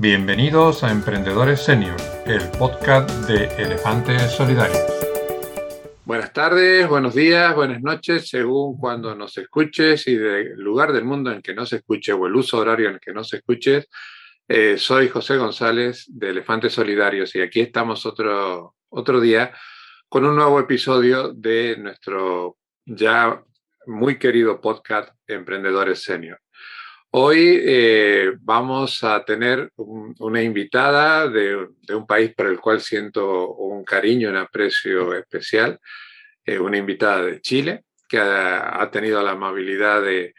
Bienvenidos 0.00 0.84
a 0.84 0.92
Emprendedores 0.92 1.64
Senior, 1.64 1.96
el 2.24 2.48
podcast 2.56 3.10
de 3.26 3.46
Elefantes 3.60 4.30
Solidarios. 4.30 4.78
Buenas 6.04 6.32
tardes, 6.32 6.88
buenos 6.88 7.16
días, 7.16 7.52
buenas 7.56 7.82
noches, 7.82 8.28
según 8.28 8.78
cuando 8.78 9.16
nos 9.16 9.36
escuches 9.38 10.06
y 10.06 10.14
del 10.14 10.52
lugar 10.52 10.92
del 10.92 11.04
mundo 11.04 11.32
en 11.32 11.42
que 11.42 11.52
nos 11.52 11.72
escuche 11.72 12.12
o 12.12 12.28
el 12.28 12.36
uso 12.36 12.58
horario 12.58 12.90
en 12.90 13.00
que 13.00 13.12
nos 13.12 13.34
escuches. 13.34 13.88
Eh, 14.46 14.78
soy 14.78 15.08
José 15.08 15.36
González 15.36 16.04
de 16.06 16.30
Elefantes 16.30 16.74
Solidarios 16.74 17.34
y 17.34 17.40
aquí 17.40 17.58
estamos 17.58 18.06
otro, 18.06 18.76
otro 18.90 19.20
día 19.20 19.52
con 20.08 20.24
un 20.24 20.36
nuevo 20.36 20.60
episodio 20.60 21.32
de 21.32 21.76
nuestro 21.76 22.56
ya 22.86 23.42
muy 23.86 24.16
querido 24.16 24.60
podcast 24.60 25.10
Emprendedores 25.26 26.04
Senior. 26.04 26.38
Hoy 27.10 27.58
eh, 27.64 28.32
vamos 28.40 29.02
a 29.02 29.24
tener 29.24 29.72
una 29.76 30.42
invitada 30.42 31.26
de, 31.26 31.56
un 31.94 32.06
país 32.06 32.34
por 32.34 32.46
el 32.46 32.60
cual 32.60 32.82
siento 32.82 33.54
un 33.54 33.82
cariño, 33.82 34.28
un 34.28 34.36
aprecio 34.36 35.14
especial, 35.14 35.80
eh, 36.44 36.58
una 36.58 36.76
invitada 36.76 37.22
de 37.22 37.40
Chile 37.40 37.84
que 38.06 38.18
ha, 38.18 38.90
tenido 38.90 39.22
la 39.22 39.30
amabilidad 39.30 40.02
de, 40.02 40.34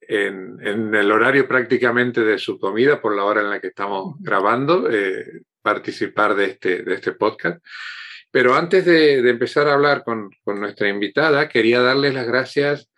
en, 0.00 0.94
el 0.94 1.10
horario 1.10 1.48
prácticamente 1.48 2.20
de 2.20 2.38
su 2.38 2.58
comida, 2.60 3.00
por 3.00 3.16
la 3.16 3.24
hora 3.24 3.40
en 3.40 3.50
la 3.50 3.60
que 3.60 3.68
estamos 3.68 4.14
grabando, 4.20 4.88
eh, 4.90 5.42
participar 5.60 6.36
de 6.36 6.44
este, 6.44 6.82
de 6.84 6.94
este 6.94 7.12
podcast. 7.12 7.64
Pero 8.30 8.54
antes 8.54 8.84
de, 8.84 9.28
empezar 9.28 9.66
a 9.66 9.74
hablar 9.74 10.04
con, 10.04 10.30
con 10.44 10.60
nuestra 10.60 10.88
invitada, 10.88 11.48
quería 11.48 11.80
darles 11.80 12.14
las 12.14 12.28
gracias 12.28 12.91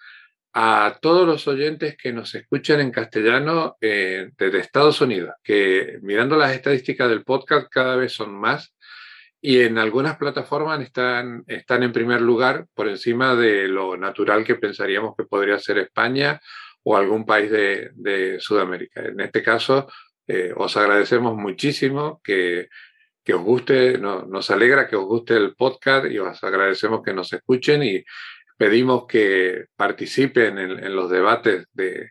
a 0.57 0.99
todos 1.01 1.27
los 1.27 1.49
oyentes 1.49 1.97
que 1.97 2.13
nos 2.13 2.33
escuchan 2.37 2.81
en 2.81 2.93
castellano 2.93 3.77
eh, 3.81 4.31
desde 4.39 4.61
Estados 4.61 5.01
Unidos, 5.01 5.35
que 5.43 5.99
mirando 6.03 6.37
las 6.37 6.53
estadísticas 6.53 7.09
del 7.09 7.25
podcast 7.25 7.69
cada 7.69 7.97
vez 7.97 8.13
son 8.13 8.33
más 8.33 8.73
y 9.41 9.61
en 9.61 9.79
algunas 9.79 10.17
plataformas 10.17 10.81
están, 10.81 11.43
están 11.49 11.83
en 11.83 11.93
primer 11.93 12.21
lugar 12.21 12.67
por 12.73 12.89
encima 12.89 13.35
de 13.35 13.67
lo 13.67 13.97
natural 13.97 14.45
que 14.45 14.55
pensaríamos 14.55 15.17
que 15.17 15.25
podría 15.25 15.59
ser 15.59 15.79
España 15.79 16.41
o 16.85 16.97
algún 16.97 17.27
país 17.27 17.51
de, 17.51 18.37
Sudamérica. 18.39 19.03
En 19.03 19.19
este 19.21 19.43
caso, 19.43 19.89
eh, 20.29 20.53
os 20.57 20.77
agradecemos 20.77 21.35
muchísimo 21.37 22.21
que, 22.23 22.69
que 23.25 23.35
os 23.35 23.43
guste, 23.43 23.99
nos 23.99 24.51
alegra 24.51 24.87
que 24.87 24.97
os 24.97 25.05
guste 25.05 25.37
el 25.37 25.57
podcast 25.57 26.07
y 26.07 26.19
os 26.19 26.45
agradecemos 26.45 27.03
que 27.03 27.13
nos 27.13 27.33
escuchen 27.33 27.83
y 27.83 28.05
pedimos 28.57 29.07
que 29.07 29.67
participen 29.77 30.59
en, 30.59 30.97
los 30.97 31.11
debates 31.11 31.67
de, 31.73 32.11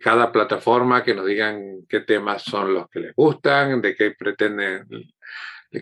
cada 0.00 0.32
plataforma, 0.32 1.02
que 1.02 1.14
nos 1.14 1.26
digan 1.26 1.86
qué 1.88 2.00
temas 2.00 2.42
son 2.42 2.74
los 2.74 2.88
que 2.88 3.00
les 3.00 3.14
gustan, 3.14 3.80
de 3.80 3.94
qué 3.94 4.12
pretenden 4.12 4.86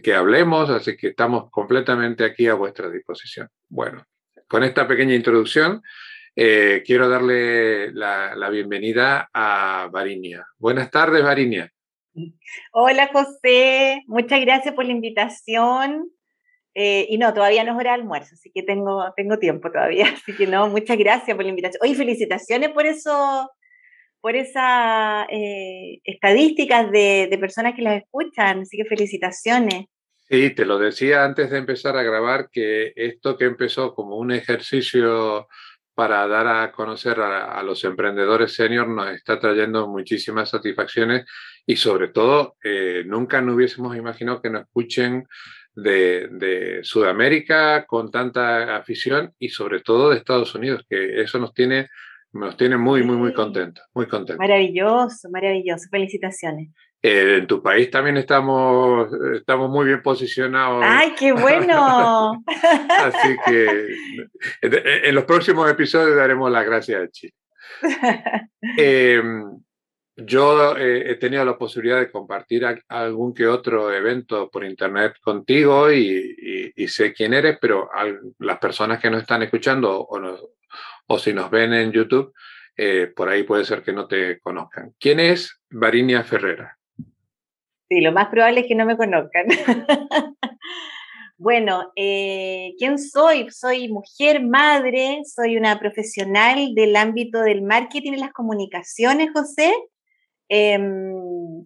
que 0.03 0.15
hablemos, 0.15 0.71
así 0.71 0.97
que 0.97 1.09
estamos 1.09 1.51
completamente 1.51 2.25
aquí 2.25 2.47
a 2.47 2.55
vuestra 2.55 2.89
disposición. 2.89 3.49
Bueno, 3.69 4.05
con 4.47 4.63
esta 4.63 4.87
pequeña 4.87 5.15
introducción, 5.15 5.83
eh, 6.35 6.83
quiero 6.87 7.09
darle 7.09 7.93
la, 7.93 8.35
la, 8.35 8.49
bienvenida 8.49 9.29
a 9.35 9.89
Varinia. 9.93 10.47
Buenas 10.59 10.91
tardes, 10.91 11.23
Varinia. 11.23 11.71
Hola, 12.73 13.11
José. 13.13 14.03
Muchas 14.07 14.41
gracias 14.41 14.75
por 14.75 14.85
la 14.85 14.93
invitación. 14.93 16.11
Eh, 16.75 17.07
y 17.11 17.19
no, 17.19 17.35
todavía 17.35 17.65
no 17.65 17.73
es 17.73 17.79
hora 17.79 17.91
de 17.93 18.01
almuerzo, 18.01 18.35
así 18.35 18.51
que 18.55 18.63
tengo, 18.63 19.13
tengo 19.17 19.39
tiempo 19.39 19.71
todavía. 19.71 20.07
Así 20.15 20.35
que 20.35 20.47
no, 20.47 20.69
muchas 20.69 20.97
gracias 20.97 21.37
por 21.37 21.45
la 21.45 21.51
invitación. 21.51 21.81
Oye, 21.83 21.95
felicitaciones 21.95 22.71
por 22.71 22.87
eso, 22.87 23.51
por 24.21 24.37
esas 24.37 25.27
eh, 25.31 26.01
estadísticas 26.05 26.91
de, 26.91 27.29
de, 27.31 27.39
personas 27.39 27.75
que 27.75 27.83
las 27.83 28.03
escuchan. 28.03 28.61
Así 28.61 28.77
que 28.79 28.85
felicitaciones. 28.87 29.85
Sí, 30.29 30.51
te 30.55 30.65
lo 30.65 30.79
decía 30.79 31.25
antes 31.25 31.51
de 31.51 31.59
empezar 31.59 31.97
a 31.97 32.03
grabar 32.03 32.49
que 32.51 32.93
esto 32.97 33.37
que 33.37 33.45
empezó 33.45 33.95
como 33.95 34.17
un 34.17 34.33
ejercicio 34.33 35.47
para 35.95 36.27
dar 36.27 36.47
a 36.47 36.73
conocer 36.73 37.21
a, 37.21 37.63
los 37.63 37.85
emprendedores 37.85 38.55
senior 38.55 38.89
nos 38.89 39.11
está 39.11 39.39
trayendo 39.39 39.87
muchísimas 39.89 40.49
satisfacciones 40.49 41.27
y 41.67 41.77
sobre 41.77 42.09
todo 42.09 42.57
eh, 42.65 43.03
nunca 43.07 43.43
nos 43.43 43.57
hubiésemos 43.57 43.97
imaginado 43.97 44.41
que 44.41 44.51
nos 44.51 44.63
escuchen 44.63 45.29
de, 45.75 46.81
Sudamérica 46.83 47.87
con 47.87 48.11
tanta 48.11 48.77
afición 48.77 49.33
y 49.39 49.49
sobre 49.49 49.81
todo 49.81 50.11
de 50.11 50.19
Estados 50.19 50.55
Unidos, 50.55 50.85
que 50.89 51.21
eso 51.23 51.39
nos 51.39 51.55
tiene, 51.55 51.89
nos 52.33 52.57
tiene 52.57 52.77
muy, 52.77 53.03
muy, 53.03 53.17
muy 53.17 53.33
contentos. 53.33 53.85
Muy 53.95 54.07
contentos. 54.07 54.39
Maravilloso, 54.39 55.29
maravilloso. 55.31 55.89
Felicitaciones. 55.91 56.69
Eh, 57.05 57.39
en 57.39 57.47
tu 57.49 57.61
país 57.61 57.91
también 57.91 58.17
estamos, 58.17 59.09
estamos 59.35 59.69
muy 59.69 59.87
bien 59.87 60.03
posicionados. 60.03 60.85
¡Ay, 60.87 61.15
qué 61.19 61.33
bueno! 61.33 62.45
Así 62.89 63.37
que 63.45 63.89
en 64.61 65.15
los 65.15 65.25
próximos 65.25 65.69
episodios 65.69 66.17
daremos 66.17 66.51
las 66.51 66.65
gracias 66.65 67.03
a 67.03 67.09
Chile. 67.09 67.35
Em, 68.77 69.61
yo 70.25 70.77
eh, 70.77 71.11
he 71.11 71.15
tenido 71.17 71.45
la 71.45 71.57
posibilidad 71.57 71.99
de 71.99 72.11
compartir 72.11 72.65
algún 72.89 73.35
que 73.35 73.47
otro 73.47 73.93
evento 73.93 74.51
por 74.51 74.65
internet 74.65 75.15
contigo 75.23 75.93
y, 75.93 76.73
sé 76.89 77.13
quién 77.13 77.33
eres, 77.33 77.59
pero 77.61 77.89
las 78.39 78.59
personas 78.59 79.01
que 79.01 79.11
nos 79.11 79.23
están 79.23 79.43
escuchando 79.43 80.07
o, 81.07 81.19
si 81.19 81.33
nos 81.33 81.51
ven 81.51 81.73
en 81.73 81.93
YouTube, 81.93 82.35
eh, 82.77 83.13
por 83.15 83.29
ahí 83.29 83.45
puede 83.45 83.65
ser 83.65 83.83
que 83.83 83.93
no 83.93 84.07
te 84.07 84.41
conozcan. 84.41 84.93
¿Quién 84.99 85.21
es 85.21 85.61
Varinia 85.71 86.25
Ferrera? 86.25 86.77
Sí, 87.89 88.01
lo 88.01 88.13
más 88.13 88.29
probable 88.29 88.61
es 88.61 88.67
que 88.67 88.75
no 88.75 88.85
me 88.85 88.97
conozcan. 88.97 89.47
bueno, 91.37 91.93
eh, 91.97 92.75
¿quién 92.79 92.99
soy? 92.99 93.51
Soy 93.51 93.89
mujer, 93.89 94.43
madre, 94.43 95.21
soy 95.25 95.57
una 95.57 95.79
profesional 95.79 96.75
del 96.75 96.97
ámbito 96.97 97.41
del 97.41 97.63
marketing 97.63 98.13
y 98.13 98.17
las 98.17 98.33
comunicaciones, 98.33 99.31
José. 99.35 99.73
Em, 100.55 101.65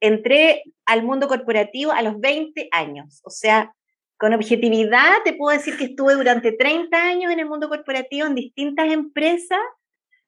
entré 0.00 0.64
al 0.84 1.04
mundo 1.04 1.28
corporativo 1.28 1.92
a 1.92 2.02
los 2.02 2.18
20 2.18 2.68
años, 2.72 3.20
o 3.24 3.30
sea, 3.30 3.72
con 4.18 4.34
objetividad 4.34 5.22
te 5.24 5.32
puedo 5.32 5.56
decir 5.56 5.76
que 5.76 5.84
estuve 5.84 6.14
durante 6.14 6.50
30 6.50 6.96
años 6.96 7.32
en 7.32 7.38
el 7.38 7.46
mundo 7.46 7.68
corporativo 7.68 8.26
en 8.26 8.34
distintas 8.34 8.92
empresas, 8.92 9.60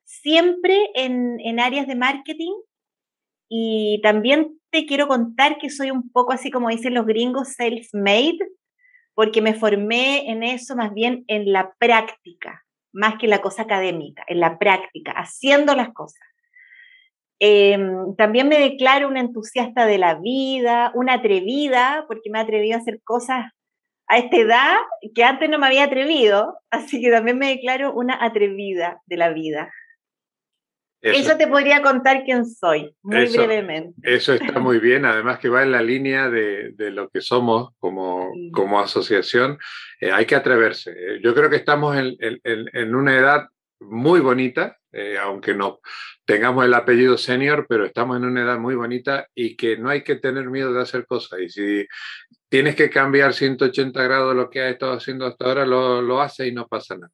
siempre 0.05 0.77
en, 0.95 1.41
en 1.41 1.59
áreas 1.59 1.87
de 1.87 1.95
marketing 1.95 2.53
y 3.49 3.99
también 4.01 4.57
te 4.69 4.85
quiero 4.85 5.09
contar 5.09 5.57
que 5.57 5.69
soy 5.69 5.91
un 5.91 6.09
poco 6.09 6.31
así 6.31 6.49
como 6.49 6.69
dicen 6.69 6.93
los 6.93 7.05
gringos, 7.05 7.49
self-made, 7.49 8.39
porque 9.13 9.41
me 9.41 9.55
formé 9.55 10.31
en 10.31 10.41
eso 10.41 10.77
más 10.77 10.93
bien 10.93 11.25
en 11.27 11.51
la 11.51 11.75
práctica, 11.79 12.65
más 12.93 13.17
que 13.19 13.27
la 13.27 13.41
cosa 13.41 13.63
académica, 13.63 14.23
en 14.29 14.39
la 14.39 14.57
práctica, 14.57 15.11
haciendo 15.11 15.75
las 15.75 15.91
cosas. 15.93 16.21
Em, 17.39 18.15
también 18.15 18.47
me 18.47 18.59
declaro 18.59 19.07
una 19.07 19.19
entusiasta 19.19 19.85
de 19.85 19.97
la 19.97 20.15
vida, 20.15 20.91
una 20.95 21.13
atrevida, 21.13 22.05
porque 22.07 22.29
me 22.31 22.39
he 22.39 22.41
atrevido 22.41 22.75
a 22.75 22.79
hacer 22.79 22.99
cosas 23.03 23.51
a 24.07 24.17
esta 24.17 24.37
edad 24.37 24.75
que 25.13 25.23
antes 25.23 25.49
no 25.49 25.59
me 25.59 25.67
había 25.67 25.83
atrevido, 25.83 26.57
así 26.71 27.01
que 27.01 27.11
también 27.11 27.37
me 27.37 27.49
declaro 27.49 27.93
una 27.93 28.17
atrevida 28.23 29.01
de 29.05 29.17
la 29.17 29.29
vida. 29.29 29.71
Eso, 30.99 31.37
te 31.37 31.47
podría 31.47 31.81
contar 31.83 32.23
quién 32.25 32.45
soy, 32.45 32.95
muy 33.03 33.27
brevemente. 33.29 33.93
Eso 34.01 34.33
está 34.33 34.59
muy 34.59 34.79
bien, 34.79 35.05
además 35.05 35.39
que 35.39 35.47
va 35.47 35.61
en 35.63 35.71
la 35.71 35.81
línea 35.81 36.29
de, 36.29 36.71
de 36.71 36.89
lo 36.89 37.09
que 37.09 37.21
somos 37.21 37.69
como, 37.77 38.31
como 38.51 38.79
asociación. 38.79 39.59
Eh, 40.01 40.11
hay 40.11 40.25
que 40.25 40.35
atreverse. 40.35 40.91
Eh, 40.91 41.19
yo 41.23 41.35
creo 41.35 41.49
que 41.49 41.55
estamos 41.57 41.95
en, 41.95 42.15
en, 42.19 42.65
en 42.73 42.95
una 42.95 43.15
edad 43.15 43.47
muy 43.79 44.19
bonita, 44.19 44.77
eh, 44.91 45.17
aunque 45.19 45.53
no 45.53 45.79
tengamos 46.25 46.65
el 46.65 46.73
apellido 46.73 47.17
senior, 47.17 47.65
pero 47.69 47.85
estamos 47.85 48.17
en 48.17 48.25
una 48.25 48.43
edad 48.43 48.57
muy 48.57 48.75
bonita 48.75 49.27
y 49.33 49.55
que 49.55 49.77
no 49.77 49.89
hay 49.89 50.03
que 50.03 50.15
tener 50.15 50.49
miedo 50.49 50.73
de 50.73 50.81
hacer 50.81 51.05
cosas. 51.05 51.39
Y 51.39 51.49
si 51.49 51.87
tienes 52.49 52.75
que 52.75 52.89
cambiar 52.89 53.33
180 53.33 54.03
grados 54.03 54.35
lo 54.35 54.49
que 54.49 54.61
has 54.61 54.71
estado 54.71 54.93
haciendo 54.93 55.25
hasta 55.25 55.45
ahora, 55.45 55.65
lo, 55.65 56.01
lo 56.01 56.21
haces 56.21 56.47
y 56.47 56.51
no 56.51 56.67
pasa 56.67 56.95
nada. 56.95 57.11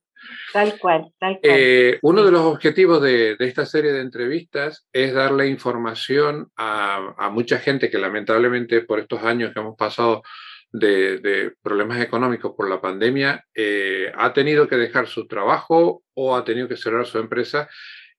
Tal 0.54 0.80
cual, 0.80 1.12
tal 1.20 1.40
cual. 1.42 1.42
Eh, 1.44 2.00
uno 2.02 2.24
de 2.24 2.32
los 2.32 2.42
objetivos 2.42 3.02
de, 3.02 3.36
de, 3.36 3.46
esta 3.46 3.66
serie 3.66 3.92
de 3.92 4.02
entrevistas 4.02 4.88
es 4.94 5.14
darle 5.14 5.48
información 5.48 6.50
a, 6.56 7.14
a, 7.18 7.30
mucha 7.30 7.60
gente 7.60 7.90
que 7.90 7.98
lamentablemente 7.98 8.82
por 8.82 9.00
estos 9.00 9.22
años 9.24 9.54
que 9.54 9.60
hemos 9.60 9.76
pasado 9.76 10.24
de, 10.74 11.54
problemas 11.62 12.02
económicos 12.02 12.54
por 12.56 12.68
la 12.70 12.82
pandemia, 12.82 13.46
eh, 13.54 14.12
ha 14.16 14.34
tenido 14.34 14.68
que 14.68 14.76
dejar 14.76 15.08
su 15.08 15.28
trabajo 15.28 16.04
o 16.16 16.36
ha 16.36 16.44
tenido 16.44 16.68
que 16.68 16.78
cerrar 16.78 17.06
su 17.06 17.20
empresa 17.20 17.70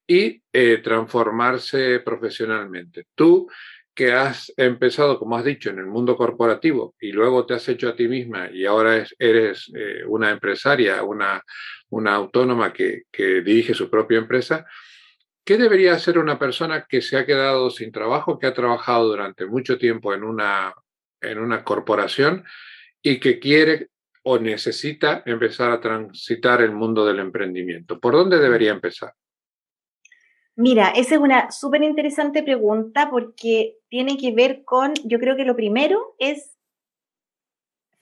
y 0.07 0.41
eh, 0.53 0.77
transformarse 0.77 1.99
profesionalmente. 1.99 3.05
Tú 3.13 3.47
que 3.93 4.11
has 4.11 4.51
empezado, 4.57 5.17
como 5.19 5.37
has 5.37 5.45
dicho, 5.45 5.69
en 5.69 5.79
el 5.79 5.85
mundo 5.85 6.17
corporativo 6.17 6.95
y 6.99 7.11
luego 7.11 7.45
te 7.45 7.53
has 7.53 7.67
hecho 7.69 7.89
a 7.89 7.95
ti 7.95 8.07
misma 8.07 8.49
y 8.51 8.65
ahora 8.65 9.05
eres 9.19 9.71
eh, 9.73 10.03
una 10.07 10.31
empresaria, 10.31 11.03
una, 11.03 11.41
una 11.89 12.15
autónoma 12.15 12.73
que, 12.73 13.03
que 13.11 13.41
dirige 13.41 13.73
su 13.73 13.89
propia 13.89 14.17
empresa, 14.17 14.65
¿qué 15.45 15.57
debería 15.57 15.93
hacer 15.93 16.17
una 16.17 16.37
persona 16.37 16.85
que 16.87 17.01
se 17.01 17.17
ha 17.17 17.25
quedado 17.25 17.69
sin 17.69 17.91
trabajo, 17.91 18.37
que 18.37 18.47
ha 18.47 18.53
trabajado 18.53 19.07
durante 19.07 19.45
mucho 19.45 19.77
tiempo 19.77 20.13
en 20.13 20.23
una, 20.23 20.73
en 21.21 21.39
una 21.39 21.63
corporación 21.63 22.43
y 23.01 23.19
que 23.19 23.39
quiere 23.39 23.89
o 24.23 24.39
necesita 24.39 25.21
empezar 25.25 25.71
a 25.71 25.79
transitar 25.79 26.61
el 26.61 26.71
mundo 26.71 27.05
del 27.05 27.19
emprendimiento? 27.19 27.99
¿Por 27.99 28.13
dónde 28.13 28.39
debería 28.39 28.71
empezar? 28.71 29.13
Mira, 30.55 30.89
esa 30.89 31.15
es 31.15 31.21
una 31.21 31.51
súper 31.51 31.83
interesante 31.83 32.41
pregunta 32.41 33.09
porque 33.11 33.77
tiene 33.89 34.17
que 34.17 34.31
ver 34.31 34.63
con, 34.63 34.93
yo 35.03 35.19
creo 35.19 35.35
que 35.35 35.43
lo 35.43 35.55
primero 35.55 36.15
es 36.17 36.55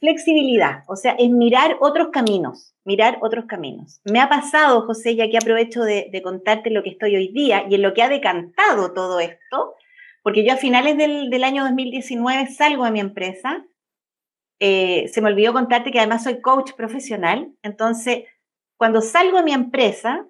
flexibilidad, 0.03 0.83
o 0.87 0.97
sea, 0.97 1.13
es 1.13 1.29
mirar 1.29 1.77
otros 1.79 2.09
caminos, 2.09 2.75
mirar 2.83 3.19
otros 3.21 3.45
caminos. 3.45 4.01
Me 4.03 4.19
ha 4.19 4.27
pasado, 4.27 4.81
José, 4.81 5.15
ya 5.15 5.29
que 5.29 5.37
aprovecho 5.37 5.81
de, 5.81 6.21
contarte 6.21 6.69
lo 6.69 6.83
que 6.83 6.89
estoy 6.89 7.15
hoy 7.15 7.29
día 7.29 7.65
y 7.69 7.75
en 7.75 7.81
lo 7.81 7.93
que 7.93 8.03
ha 8.03 8.09
decantado 8.09 8.91
todo 8.91 9.21
esto, 9.21 9.75
porque 10.23 10.45
yo 10.45 10.53
a 10.53 10.57
finales 10.57 10.97
del, 10.97 11.43
año 11.43 11.63
2019 11.63 12.47
salgo 12.47 12.85
de 12.85 12.91
mi 12.91 13.01
empresa, 13.01 13.65
eh, 14.59 15.09
se 15.09 15.21
me 15.21 15.29
olvidó 15.29 15.53
contarte 15.53 15.91
que 15.91 15.99
además 15.99 16.23
soy 16.23 16.41
coach 16.41 16.71
profesional, 16.73 17.51
entonces 17.61 18.23
cuando 18.77 19.01
salgo 19.01 19.37
de 19.37 19.43
mi 19.43 19.53
empresa, 19.53 20.25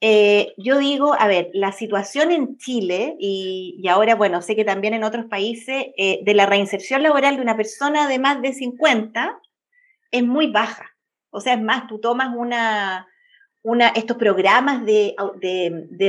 eh, 0.00 0.54
yo 0.56 0.78
digo, 0.78 1.14
a 1.18 1.26
ver, 1.26 1.50
la 1.52 1.72
situación 1.72 2.32
en 2.32 2.56
Chile 2.56 3.16
y, 3.18 3.86
ahora, 3.88 4.14
bueno, 4.14 4.40
sé 4.40 4.56
que 4.56 4.64
también 4.64 4.94
en 4.94 5.04
otros 5.04 5.26
países, 5.26 5.88
eh, 5.98 6.20
de 6.22 6.34
la 6.34 6.46
reinserción 6.46 7.02
laboral 7.02 7.36
de 7.36 7.42
una 7.42 7.56
persona 7.56 8.08
de 8.08 8.18
más 8.18 8.40
de 8.40 8.54
50 8.54 9.38
es 10.10 10.22
muy 10.22 10.50
baja. 10.50 10.96
O 11.30 11.40
sea, 11.40 11.54
es 11.54 11.60
más, 11.60 11.86
tú 11.86 12.00
tomas 12.00 12.34
una, 12.34 13.06
una, 13.62 13.88
estos 13.88 14.16
programas 14.16 14.84
de, 14.84 15.14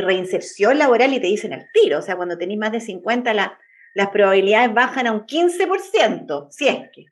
reinserción 0.03 0.77
laboral 0.77 1.13
y 1.13 1.19
te 1.19 1.27
dicen 1.27 1.53
al 1.53 1.67
tiro. 1.73 1.99
O 1.99 2.01
sea, 2.01 2.15
cuando 2.15 2.37
tenéis 2.37 2.59
más 2.59 2.71
de 2.71 2.81
50, 2.81 3.33
las 3.33 4.09
probabilidades 4.09 4.73
bajan 4.73 5.07
a 5.07 5.11
un 5.11 5.25
15%, 5.25 6.47
si 6.49 6.67
es 6.67 6.89
que. 6.91 7.05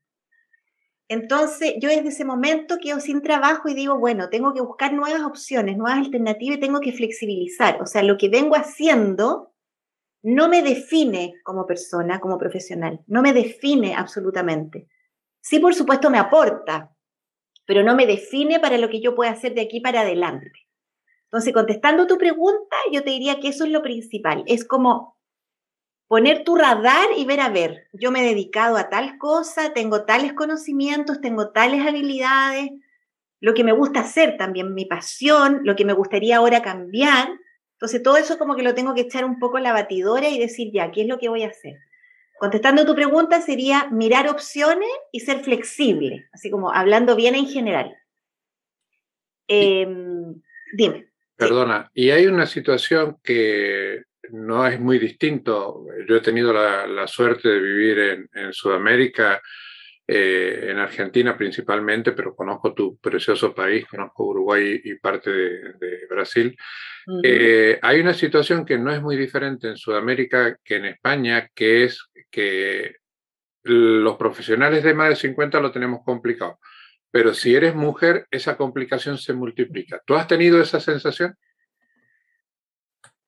Entonces, 1.11 1.73
yo 1.79 1.89
desde 1.89 2.09
ese 2.09 2.23
momento 2.23 2.77
quedo 2.79 2.99
sin 2.99 3.23
trabajo 3.23 3.67
y 3.67 3.73
digo, 3.73 3.97
bueno, 3.97 4.29
tengo 4.29 4.53
que 4.53 4.61
buscar 4.61 4.93
nuevas 4.93 5.23
opciones, 5.23 5.75
nuevas 5.75 6.05
alternativas 6.05 6.57
y 6.57 6.61
tengo 6.61 6.79
que 6.81 6.93
flexibilizar. 6.93 7.81
O 7.81 7.87
sea, 7.87 8.03
lo 8.03 8.15
que 8.15 8.29
vengo 8.29 8.55
haciendo 8.55 9.51
no 10.21 10.49
me 10.49 10.61
define 10.61 11.33
como 11.43 11.65
persona, 11.65 12.19
como 12.19 12.37
profesional, 12.37 13.01
no 13.07 13.23
me 13.23 13.33
define 13.33 13.95
absolutamente. 13.95 14.87
Sí, 15.41 15.59
por 15.59 15.73
supuesto, 15.73 16.11
me 16.11 16.19
aporta, 16.19 16.91
pero 17.69 17.83
no 17.83 17.93
me 17.93 18.07
define 18.07 18.59
para 18.59 18.79
lo 18.79 18.89
que 18.89 18.99
yo 18.99 19.13
pueda 19.13 19.29
hacer 19.29 19.53
de 19.53 19.61
aquí 19.61 19.79
para 19.79 20.01
adelante. 20.01 20.67
Entonces, 21.25 21.53
contestando 21.53 22.07
tu 22.07 22.17
pregunta, 22.17 22.75
yo 22.91 23.03
te 23.03 23.11
diría 23.11 23.39
que 23.39 23.49
eso 23.49 23.63
es 23.63 23.69
lo 23.69 23.83
principal. 23.83 24.43
Es 24.47 24.65
como 24.65 25.19
poner 26.07 26.43
tu 26.43 26.55
radar 26.55 27.09
y 27.15 27.25
ver 27.25 27.41
a 27.41 27.49
ver, 27.49 27.87
yo 27.93 28.09
me 28.09 28.21
he 28.21 28.29
dedicado 28.29 28.75
a 28.75 28.89
tal 28.89 29.19
cosa, 29.19 29.71
tengo 29.71 30.03
tales 30.05 30.33
conocimientos, 30.33 31.21
tengo 31.21 31.51
tales 31.51 31.85
habilidades, 31.85 32.71
lo 33.39 33.53
que 33.53 33.63
me 33.63 33.71
gusta 33.71 33.99
hacer 33.99 34.35
también, 34.35 34.73
mi 34.73 34.85
pasión, 34.85 35.61
lo 35.63 35.75
que 35.75 35.85
me 35.85 35.93
gustaría 35.93 36.37
ahora 36.37 36.63
cambiar. 36.63 37.29
Entonces 37.73 38.01
todo 38.01 38.17
eso 38.17 38.39
como 38.39 38.55
que 38.55 38.63
lo 38.63 38.73
tengo 38.73 38.95
que 38.95 39.01
echar 39.01 39.25
un 39.25 39.37
poco 39.37 39.59
en 39.59 39.65
la 39.65 39.73
batidora 39.73 40.27
y 40.27 40.39
decir, 40.39 40.71
ya, 40.73 40.89
¿qué 40.89 41.01
es 41.01 41.07
lo 41.07 41.19
que 41.19 41.29
voy 41.29 41.43
a 41.43 41.49
hacer? 41.49 41.75
Contestando 42.39 42.85
tu 42.85 42.95
pregunta 42.95 43.41
sería 43.41 43.89
mirar 43.91 44.29
opciones 44.29 44.89
y 45.11 45.19
ser 45.19 45.41
flexible, 45.41 46.29
así 46.31 46.49
como 46.49 46.71
hablando 46.71 47.17
bien 47.17 47.35
en 47.35 47.47
general. 47.47 47.93
Em, 49.47 50.41
dime. 50.73 51.09
Perdona, 51.35 51.91
y 51.93 52.11
hay 52.11 52.27
una 52.27 52.45
situación 52.45 53.17
que 53.21 54.03
no 54.31 54.65
es 54.65 54.79
muy 54.79 54.99
distinto. 54.99 55.85
Yo 56.07 56.15
he 56.15 56.21
tenido 56.21 56.53
la, 56.53 57.07
suerte 57.07 57.49
de 57.49 57.59
vivir 57.59 58.29
en, 58.33 58.53
Sudamérica, 58.53 59.41
eh, 60.11 60.71
en 60.71 60.79
Argentina 60.79 61.37
principalmente, 61.37 62.13
pero 62.13 62.35
conozco 62.35 62.73
tu 62.73 62.97
precioso 62.97 63.53
país, 63.53 63.85
conozco 63.85 64.25
Uruguay 64.25 64.81
y 64.83 64.95
parte 64.95 65.29
de, 65.29 66.07
Brasil. 66.09 66.57
Eh, 67.23 67.77
hay 67.79 67.99
una 67.99 68.15
situación 68.15 68.65
que 68.65 68.79
no 68.79 68.91
es 68.91 69.03
muy 69.03 69.15
diferente 69.15 69.67
en 69.67 69.77
Sudamérica 69.77 70.57
que 70.63 70.77
en 70.77 70.85
España, 70.85 71.47
que 71.53 71.83
es 71.83 72.09
que 72.31 72.95
los 73.61 74.17
profesionales 74.17 74.83
de 74.83 74.95
más 74.95 75.09
de 75.09 75.15
50 75.15 75.59
lo 75.59 75.71
tenemos 75.71 75.99
complicado. 76.03 76.57
Pero 77.11 77.35
si 77.35 77.53
eres 77.53 77.75
mujer, 77.75 78.25
esa 78.31 78.57
complicación 78.57 79.19
se 79.19 79.33
multiplica. 79.33 80.01
¿Tú 80.07 80.15
has 80.15 80.27
tenido 80.27 80.59
esa 80.59 80.79
sensación? 80.79 81.35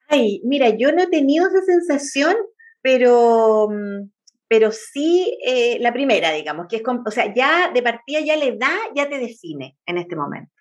Ay, 0.08 0.42
mira, 0.46 0.70
yo 0.70 0.92
no 0.92 1.04
he 1.04 1.08
tenido 1.08 1.48
esa 1.48 1.62
sensación, 1.62 2.36
pero, 2.82 3.70
mm, 3.70 4.10
pero 4.52 4.74
sí 4.74 5.40
eh, 5.46 5.78
la 5.80 5.94
primera, 5.94 6.34
digamos, 6.34 6.68
que 6.68 6.76
es, 6.76 6.84
o 6.86 7.10
sea, 7.10 7.34
ya 7.34 7.72
de 7.74 7.82
partida 7.82 8.20
ya 8.20 8.36
la 8.36 8.44
edad 8.44 8.78
ya 8.94 9.08
te 9.08 9.18
define 9.18 9.78
en 9.86 9.98
este 9.98 10.18
momento. 10.18 10.52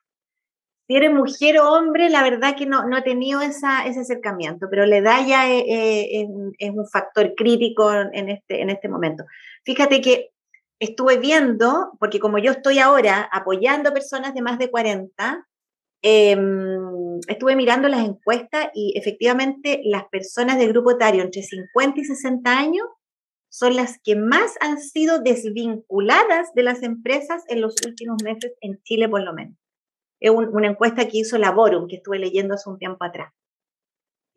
Si 0.87 0.95
eres 0.95 1.13
mujer 1.13 1.59
o 1.59 1.73
hombre, 1.73 2.09
la 2.09 2.23
verdad 2.23 2.55
que 2.57 2.67
no, 2.67 2.87
no 2.87 2.99
he 2.99 3.03
tenido 3.03 3.41
esa, 3.41 3.85
ese 3.89 4.03
acercamiento, 4.03 4.69
pero 4.71 4.87
la 4.87 4.99
edad 4.99 5.27
ya 5.27 5.53
es, 5.53 5.65
es, 5.67 6.71
un 6.71 6.87
factor 6.87 7.35
crítico 7.35 7.93
en 7.93 8.29
este, 8.29 8.63
en 8.63 8.71
este 8.71 8.89
momento. 8.89 9.25
Fíjate 9.65 10.01
que 10.01 10.31
estuve 10.79 11.19
viendo, 11.19 11.91
porque 11.99 12.21
como 12.21 12.39
yo 12.39 12.53
estoy 12.53 12.79
ahora 12.79 13.29
apoyando 13.33 13.91
a 13.91 13.93
personas 13.93 14.35
de 14.35 14.43
más 14.43 14.57
de 14.61 14.71
40, 14.71 15.49
Em, 16.03 17.21
estuve 17.29 17.57
mirando 17.57 17.87
las 17.89 18.07
encuestas 18.07 18.69
y 18.75 18.95
efectivamente 18.97 19.83
las 19.85 20.05
personas 20.09 20.57
del 20.59 20.69
grupo 20.69 20.93
etario 20.93 21.23
entre 21.23 21.43
50 21.43 22.01
y 22.01 22.05
60 22.05 22.59
años 22.59 22.87
son 23.51 23.77
las 23.77 23.99
que 24.03 24.17
más 24.17 24.55
han 24.61 24.81
sido 24.81 25.21
desvinculadas 25.21 26.55
de 26.55 26.63
las 26.63 26.83
empresas 26.83 27.45
en 27.49 27.61
los 27.61 27.75
últimos 27.87 28.23
meses 28.23 28.53
en 28.63 28.81
Chile 28.83 29.09
por 29.09 29.23
lo 29.23 29.35
menos. 29.35 29.57
Es 30.21 30.31
una 30.31 30.69
encuesta 30.69 31.07
que 31.09 31.19
hizo 31.19 31.37
Laborum, 31.37 31.89
que 31.89 31.97
estuve 31.97 32.19
leyendo 32.19 32.55
hace 32.55 32.71
un 32.71 32.79
tiempo 32.79 33.05
atrás. 33.05 33.33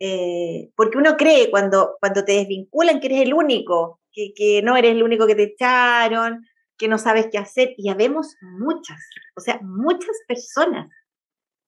Eh, 0.00 0.70
porque 0.76 0.98
uno 0.98 1.16
cree 1.16 1.50
cuando, 1.50 1.96
cuando 2.00 2.24
te 2.24 2.32
desvinculan 2.32 3.00
que 3.00 3.06
eres 3.06 3.22
el 3.22 3.34
único, 3.34 4.00
que, 4.12 4.32
que 4.34 4.60
no 4.62 4.76
eres 4.76 4.92
el 4.92 5.02
único 5.02 5.26
que 5.26 5.34
te 5.34 5.44
echaron, 5.44 6.44
que 6.76 6.88
no 6.88 6.98
sabes 6.98 7.28
qué 7.30 7.38
hacer, 7.38 7.74
y 7.78 7.88
habemos 7.88 8.34
muchas, 8.58 8.98
o 9.36 9.40
sea, 9.40 9.60
muchas 9.62 10.16
personas 10.26 10.90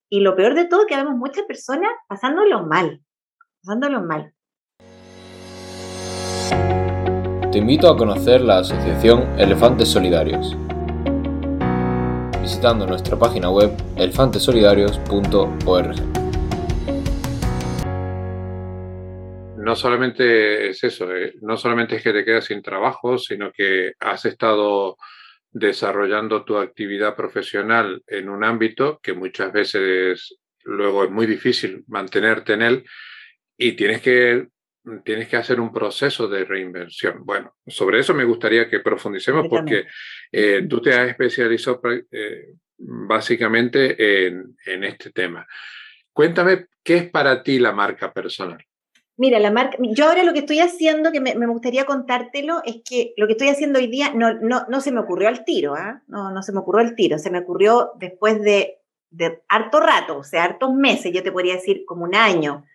y 0.09 0.21
lo 0.21 0.37
peor 0.37 0.55
de 0.55 0.67
todo 0.67 0.87
que 0.87 0.97
vemos 0.97 1.17
muchas 1.17 1.45
personas 1.47 1.91
pasándolo 2.09 2.65
mal, 2.65 3.03
pasándolo 3.63 4.03
mal. 4.03 4.35
Te 7.57 7.61
invito 7.61 7.89
a 7.89 7.97
conocer 7.97 8.43
la 8.43 8.59
asociación 8.59 9.41
Elefantes 9.41 9.89
Solidarios, 9.89 10.55
visitando 12.43 12.87
nuestra 12.87 13.19
página 13.19 13.49
web 13.49 13.71
elefantesolidarios.org. 13.97 15.97
No 19.57 19.75
solamente 19.75 20.69
es 20.69 20.85
eso, 20.85 21.11
eh, 21.17 21.33
no 21.41 21.57
solamente 21.57 21.97
es 21.97 22.03
que 22.03 22.13
te 22.13 22.27
quedas 22.27 22.45
sin 22.45 22.61
trabajo, 22.61 23.17
sino 23.17 23.51
que 23.51 23.95
has 24.01 24.27
estado 24.27 24.99
desarrollando 25.51 26.45
tu 26.45 26.59
actividad 26.59 27.17
profesional 27.17 28.03
en 28.07 28.29
un 28.29 28.45
ámbito 28.45 29.01
que 29.03 29.15
muchas 29.15 29.51
veces 29.51 30.37
luego 30.63 31.05
es 31.05 31.11
muy 31.11 31.25
difícil 31.25 31.85
mantenerte 31.87 32.53
en 32.53 32.61
él 32.61 32.85
y 33.57 33.73
tienes 33.73 34.03
que, 34.03 34.49
tienes 35.05 35.29
que 35.29 35.37
hacer 35.37 35.61
un 35.61 35.73
proceso 35.73 36.29
de 36.29 36.45
reinvención. 36.45 37.25
Bueno, 37.25 37.55
sobre 37.67 38.01
eso 38.01 38.15
me 38.15 38.25
gustaría 38.25 38.69
que 38.69 38.81
profundicemos 38.81 39.47
porque 39.49 39.87
eh, 40.33 40.67
tú 40.69 40.81
te 40.81 40.95
has 40.95 41.09
especializado 41.09 41.81
eh, 42.11 42.55
básicamente 42.79 44.27
en, 44.27 44.57
en 44.65 44.85
este 44.85 45.11
tema. 45.11 45.47
Cuéntame, 46.13 46.67
¿qué 46.83 46.97
es 46.97 47.11
para 47.11 47.43
ti 47.43 47.59
la 47.59 47.73
marca 47.73 48.13
personal? 48.13 48.65
Mira, 49.19 49.39
la 49.39 49.51
marca, 49.51 49.79
yo 49.81 50.07
ahora 50.07 50.25
lo 50.25 50.35
que 50.35 50.41
estoy 50.41 50.61
haciendo, 50.61 51.11
que 51.11 51.21
me, 51.21 51.47
gustaría 51.47 51.87
contártelo, 51.87 52.61
es 52.67 52.83
que 52.89 53.15
lo 53.17 53.27
que 53.27 53.33
estoy 53.33 53.49
haciendo 53.49 53.79
hoy 53.79 53.87
día 53.87 54.13
no, 54.15 54.35
no, 54.35 54.67
no 54.69 54.81
se 54.83 54.93
me 54.93 55.01
ocurrió 55.01 55.29
al 55.29 55.45
tiro, 55.45 55.75
¿ah? 55.75 56.03
No, 56.07 56.31
no 56.31 56.43
se 56.43 56.53
me 56.53 56.59
ocurrió 56.59 56.87
al 56.87 56.95
tiro, 56.95 57.19
se 57.19 57.31
me 57.31 57.39
ocurrió 57.39 57.93
después 57.99 58.43
de, 58.43 58.79
de 59.11 59.41
harto 59.49 59.81
rato, 59.81 60.19
o 60.19 60.23
sea, 60.23 60.45
hartos 60.45 60.75
meses, 60.75 61.13
yo 61.15 61.23
te 61.23 61.33
podría 61.33 61.55
decir 61.55 61.85
como 61.87 62.05
un 62.05 62.15
año. 62.15 62.67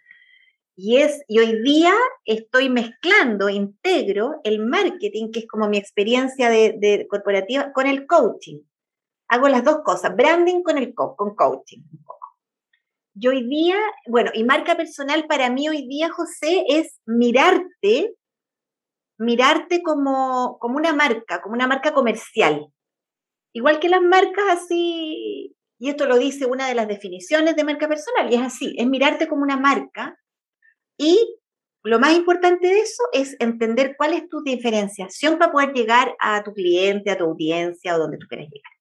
Y, 0.75 0.97
es, 0.97 1.21
y 1.27 1.39
hoy 1.39 1.61
día 1.61 1.93
estoy 2.25 2.69
mezclando, 2.69 3.49
integro 3.49 4.39
el 4.43 4.59
marketing, 4.65 5.31
que 5.31 5.39
es 5.39 5.47
como 5.47 5.67
mi 5.67 5.77
experiencia 5.77 6.49
de, 6.49 6.75
de 6.79 7.07
corporativa, 7.07 7.71
con 7.73 7.87
el 7.87 8.07
coaching. 8.07 8.61
Hago 9.27 9.47
las 9.47 9.63
dos 9.63 9.79
cosas, 9.83 10.15
branding 10.15 10.63
con, 10.63 10.77
el 10.77 10.93
con 10.93 11.35
coaching 11.35 11.83
yo 13.13 13.31
hoy 13.31 13.47
día, 13.47 13.75
bueno, 14.07 14.31
y 14.33 14.43
marca 14.43 14.75
personal 14.75 15.25
para 15.27 15.49
mí 15.49 15.67
hoy 15.67 15.87
día, 15.87 16.09
José, 16.09 16.63
es 16.67 16.99
mirarte, 17.05 18.15
mirarte 19.17 19.83
como, 19.83 20.57
como 20.59 20.77
una 20.77 20.93
marca, 20.93 21.41
como 21.41 21.55
una 21.55 21.67
marca 21.67 21.93
comercial. 21.93 22.67
Igual 23.53 23.79
que 23.79 23.89
las 23.89 24.01
marcas 24.01 24.45
así, 24.49 25.55
y 25.77 25.89
esto 25.89 26.05
lo 26.05 26.17
dice 26.17 26.45
una 26.45 26.67
de 26.67 26.75
las 26.75 26.87
definiciones 26.87 27.55
de 27.55 27.63
marca 27.65 27.87
personal, 27.89 28.31
y 28.31 28.35
es 28.35 28.41
así, 28.41 28.75
es 28.77 28.87
mirarte 28.87 29.27
como 29.27 29.43
una 29.43 29.57
marca 29.57 30.17
y 31.01 31.39
lo 31.83 31.99
más 31.99 32.15
importante 32.15 32.67
de 32.67 32.79
eso 32.79 33.03
es 33.11 33.35
entender 33.39 33.95
cuál 33.97 34.13
es 34.13 34.29
tu 34.29 34.43
diferenciación 34.43 35.39
para 35.39 35.51
poder 35.51 35.73
llegar 35.73 36.15
a 36.19 36.43
tu 36.43 36.53
cliente, 36.53 37.09
a 37.09 37.17
tu 37.17 37.23
audiencia 37.23 37.95
o 37.95 37.97
donde 37.97 38.19
tú 38.19 38.27
quieres 38.27 38.49
llegar. 38.51 38.71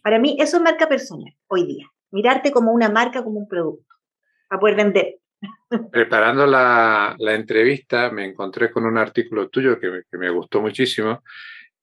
Para 0.00 0.20
mí 0.20 0.36
eso 0.38 0.58
es 0.58 0.62
marca 0.62 0.88
personal 0.88 1.34
hoy 1.48 1.66
día, 1.66 1.86
mirarte 2.12 2.52
como 2.52 2.72
una 2.72 2.88
marca, 2.88 3.24
como 3.24 3.40
un 3.40 3.48
producto, 3.48 3.92
para 4.48 4.60
poder 4.60 4.76
vender. 4.76 5.16
Preparando 5.90 6.46
la, 6.46 7.16
entrevista 7.18 8.08
me 8.10 8.24
encontré 8.24 8.70
con 8.70 8.86
un 8.86 8.98
artículo 8.98 9.48
tuyo 9.48 9.80
que 9.80 10.04
me 10.12 10.30
gustó 10.30 10.60
muchísimo 10.60 11.22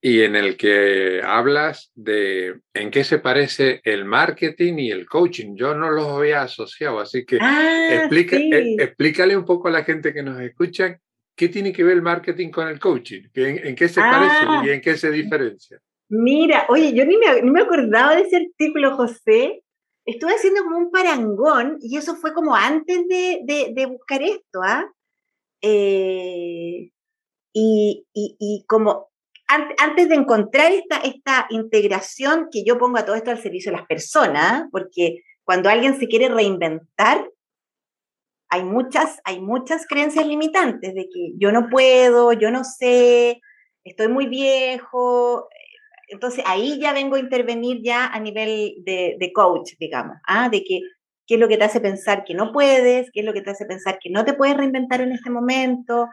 y 0.03 0.23
en 0.23 0.35
el 0.35 0.57
que 0.57 1.21
hablas 1.23 1.91
de 1.93 2.59
en 2.73 2.89
qué 2.89 3.03
se 3.03 3.19
parece 3.19 3.81
el 3.83 4.03
marketing 4.03 4.79
y 4.79 4.91
el 4.91 5.07
coaching. 5.07 5.55
Yo 5.55 5.75
no 5.75 5.91
los 5.91 6.07
había 6.07 6.41
asociado, 6.41 6.99
así 6.99 7.23
que 7.23 7.37
ah, 7.39 7.89
explica, 7.91 8.35
eh, 8.35 8.77
explícale 8.79 9.37
un 9.37 9.45
poco 9.45 9.67
a 9.67 9.71
la 9.71 9.83
gente 9.83 10.11
que 10.11 10.23
nos 10.23 10.41
escucha 10.41 10.99
qué 11.35 11.49
tiene 11.49 11.71
que 11.71 11.83
ver 11.83 11.97
el 11.97 12.01
marketing 12.01 12.49
con 12.49 12.67
el 12.67 12.79
coaching, 12.79 13.21
en, 13.35 13.75
qué 13.75 13.87
se 13.87 14.01
parece 14.01 14.43
y 14.43 14.69
ah. 14.69 14.73
en 14.73 14.81
qué 14.81 14.97
se 14.97 15.11
diferencia. 15.11 15.79
Mira, 16.09 16.65
oye, 16.67 16.93
yo 16.93 17.05
ni 17.05 17.17
me, 17.17 17.41
ni 17.41 17.51
me 17.51 17.61
acordaba 17.61 18.15
de 18.15 18.23
ese 18.23 18.37
artículo, 18.37 18.95
José. 18.97 19.63
Estuve 20.03 20.33
haciendo 20.33 20.63
como 20.63 20.77
un 20.77 20.91
parangón 20.91 21.77
y 21.79 21.95
eso 21.95 22.15
fue 22.15 22.33
como 22.33 22.55
antes 22.55 23.07
de, 23.07 23.43
de, 23.45 23.85
buscar 23.85 24.23
esto, 24.23 24.61
¿ah? 24.63 24.91
Eh, 25.61 26.89
y, 27.53 28.05
y, 28.13 28.35
y, 28.39 28.65
como 28.67 29.10
antes 29.77 30.09
de 30.09 30.15
encontrar 30.15 30.71
esta, 30.71 30.97
esta 30.97 31.47
integración 31.49 32.47
que 32.51 32.63
yo 32.63 32.77
pongo 32.77 32.97
a 32.97 33.05
todo 33.05 33.15
esto 33.15 33.31
al 33.31 33.41
servicio 33.41 33.71
de 33.71 33.77
las 33.77 33.87
personas, 33.87 34.65
porque 34.71 35.23
cuando 35.43 35.69
alguien 35.69 35.99
se 35.99 36.07
quiere 36.07 36.29
reinventar, 36.29 37.29
hay 38.49 38.63
muchas, 38.63 39.19
hay 39.23 39.39
muchas 39.39 39.87
creencias 39.87 40.27
limitantes 40.27 40.93
de 40.93 41.03
que 41.03 41.33
yo 41.37 41.51
no 41.51 41.69
puedo, 41.69 42.33
yo 42.33 42.51
no 42.51 42.63
sé, 42.63 43.41
estoy 43.83 44.07
muy 44.09 44.27
viejo. 44.27 45.47
Entonces 46.09 46.43
ahí 46.45 46.77
ya 46.79 46.91
vengo 46.91 47.15
a 47.15 47.19
intervenir 47.19 47.81
ya 47.81 48.07
a 48.07 48.19
nivel 48.19 48.75
de, 48.85 49.15
de 49.17 49.33
coach, 49.33 49.71
digamos, 49.79 50.17
¿ah? 50.27 50.49
de 50.49 50.63
que 50.63 50.81
qué 51.25 51.35
es 51.35 51.39
lo 51.39 51.47
que 51.47 51.57
te 51.57 51.63
hace 51.63 51.79
pensar 51.79 52.25
que 52.25 52.33
no 52.33 52.51
puedes, 52.51 53.09
qué 53.11 53.21
es 53.21 53.25
lo 53.25 53.31
que 53.31 53.41
te 53.41 53.51
hace 53.51 53.65
pensar 53.65 53.99
que 53.99 54.09
no 54.09 54.25
te 54.25 54.33
puedes 54.33 54.57
reinventar 54.57 54.99
en 54.99 55.13
este 55.13 55.29
momento, 55.29 56.09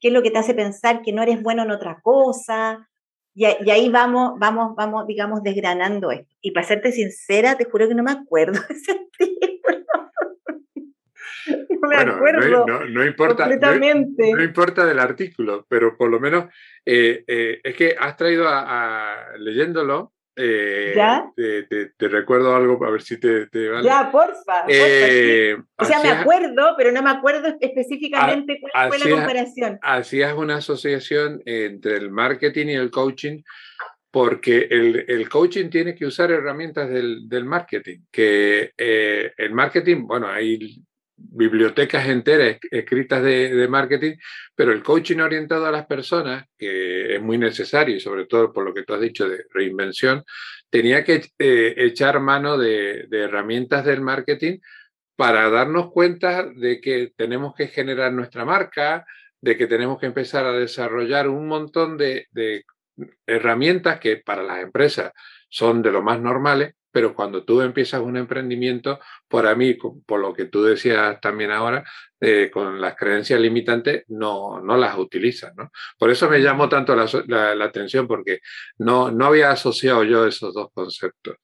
qué 0.00 0.08
es 0.08 0.14
lo 0.14 0.22
que 0.22 0.30
te 0.30 0.38
hace 0.38 0.54
pensar 0.54 1.02
que 1.02 1.12
no 1.12 1.22
eres 1.22 1.42
bueno 1.42 1.62
en 1.62 1.70
otra 1.70 2.00
cosa. 2.02 2.88
Y, 3.34 3.44
ahí 3.44 3.88
vamos, 3.88 4.32
vamos, 4.38 4.74
vamos, 4.76 5.06
digamos, 5.06 5.42
desgranando 5.42 6.10
esto. 6.10 6.34
Y 6.40 6.50
para 6.50 6.66
serte 6.66 6.90
sincera, 6.90 7.56
te 7.56 7.64
juro 7.64 7.86
que 7.86 7.94
no 7.94 8.02
me 8.02 8.10
acuerdo 8.10 8.60
de 8.68 8.74
ese 8.74 8.92
artículo. 9.18 9.86
No 11.80 11.88
me 11.88 11.96
acuerdo. 11.96 12.66
No, 12.66 13.04
importa, 13.04 13.46
no, 13.46 14.42
importa 14.42 14.84
del 14.84 14.98
artículo, 14.98 15.66
pero 15.68 15.96
por 15.96 16.10
lo 16.10 16.18
menos 16.18 16.46
eh, 16.84 17.24
eh, 17.26 17.60
es 17.62 17.76
que 17.76 17.94
has 17.98 18.16
traído 18.16 18.46
a 18.48 19.32
leyéndolo, 19.38 20.12
eh, 20.38 20.92
¿Ya? 20.94 21.30
Te, 21.34 22.08
recuerdo 22.08 22.54
algo, 22.54 22.82
a 22.84 22.90
ver 22.90 23.02
si 23.02 23.18
te, 23.18 23.48
vale. 23.68 23.84
Ya, 23.84 24.10
porfa. 24.10 24.64
Eh, 24.68 25.56
o 25.76 25.84
sea, 25.84 26.00
me 26.00 26.10
acuerdo, 26.10 26.74
pero 26.76 26.92
no 26.92 27.02
me 27.02 27.10
acuerdo 27.10 27.56
específicamente 27.60 28.60
cuál 28.60 28.88
fue 28.88 28.98
la 28.98 29.16
comparación. 29.16 29.78
Hacías 29.82 30.34
una 30.34 30.56
asociación 30.56 31.42
entre 31.44 31.96
el 31.96 32.10
marketing 32.10 32.66
y 32.68 32.74
el 32.74 32.90
coaching, 32.90 33.42
porque 34.10 34.68
el, 34.70 35.04
el 35.08 35.28
coaching 35.28 35.68
tiene 35.70 35.94
que 35.94 36.06
usar 36.06 36.30
herramientas 36.30 36.88
del, 36.88 37.28
del 37.28 37.44
marketing, 37.44 37.98
que 38.10 38.72
eh, 38.78 39.32
el 39.36 39.52
marketing, 39.52 40.06
bueno, 40.06 40.28
hay 40.28 40.82
bibliotecas 41.18 42.08
enteras 42.08 42.58
escritas 42.70 43.22
de, 43.22 43.66
marketing, 43.68 44.16
pero 44.54 44.72
el 44.72 44.82
coaching 44.82 45.18
orientado 45.18 45.66
a 45.66 45.70
las 45.70 45.86
personas, 45.86 46.46
que 46.56 47.16
es 47.16 47.22
muy 47.22 47.38
necesario 47.38 47.96
y 47.96 48.00
sobre 48.00 48.26
todo 48.26 48.52
por 48.52 48.64
lo 48.64 48.72
que 48.72 48.84
tú 48.84 48.94
has 48.94 49.00
dicho 49.00 49.28
de 49.28 49.44
reinvención, 49.52 50.24
tenía 50.70 51.04
que 51.04 51.22
eh, 51.38 51.74
echar 51.76 52.20
mano 52.20 52.56
de, 52.56 53.08
herramientas 53.10 53.84
del 53.84 54.00
marketing 54.00 54.58
para 55.16 55.50
darnos 55.50 55.90
cuenta 55.90 56.44
de 56.44 56.80
que 56.80 57.12
tenemos 57.16 57.54
que 57.54 57.66
generar 57.66 58.12
nuestra 58.12 58.44
marca, 58.44 59.04
de 59.40 59.56
que 59.56 59.66
tenemos 59.66 59.98
que 59.98 60.06
empezar 60.06 60.46
a 60.46 60.52
desarrollar 60.52 61.28
un 61.28 61.48
montón 61.48 61.96
de 61.98 62.26
herramientas 63.26 64.00
que 64.00 64.16
para 64.16 64.42
las 64.42 64.62
empresas 64.62 65.12
son 65.48 65.82
de 65.82 65.92
lo 65.92 66.02
más 66.02 66.20
normales, 66.20 66.74
pero 66.90 67.14
cuando 67.14 67.44
tú 67.44 67.60
empiezas 67.60 68.00
un 68.00 68.16
emprendimiento, 68.16 68.98
por 69.28 69.54
mí, 69.56 69.76
por 70.06 70.20
lo 70.20 70.32
que 70.32 70.46
tú 70.46 70.62
decías 70.62 71.20
también 71.20 71.50
ahora, 71.50 71.84
eh, 72.20 72.50
con 72.52 72.80
las 72.80 72.96
creencias 72.96 73.40
limitantes, 73.40 74.04
no, 74.08 74.60
no 74.60 74.76
las 74.76 74.98
utilizas. 74.98 75.54
¿no? 75.56 75.70
Por 75.98 76.10
eso 76.10 76.28
me 76.28 76.40
llamó 76.40 76.68
tanto 76.68 76.96
la, 76.96 77.06
la, 77.54 77.64
atención, 77.64 78.08
porque 78.08 78.40
no, 78.78 79.10
no 79.10 79.26
había 79.26 79.50
asociado 79.50 80.04
yo 80.04 80.26
esos 80.26 80.54
dos 80.54 80.68
conceptos. 80.72 81.36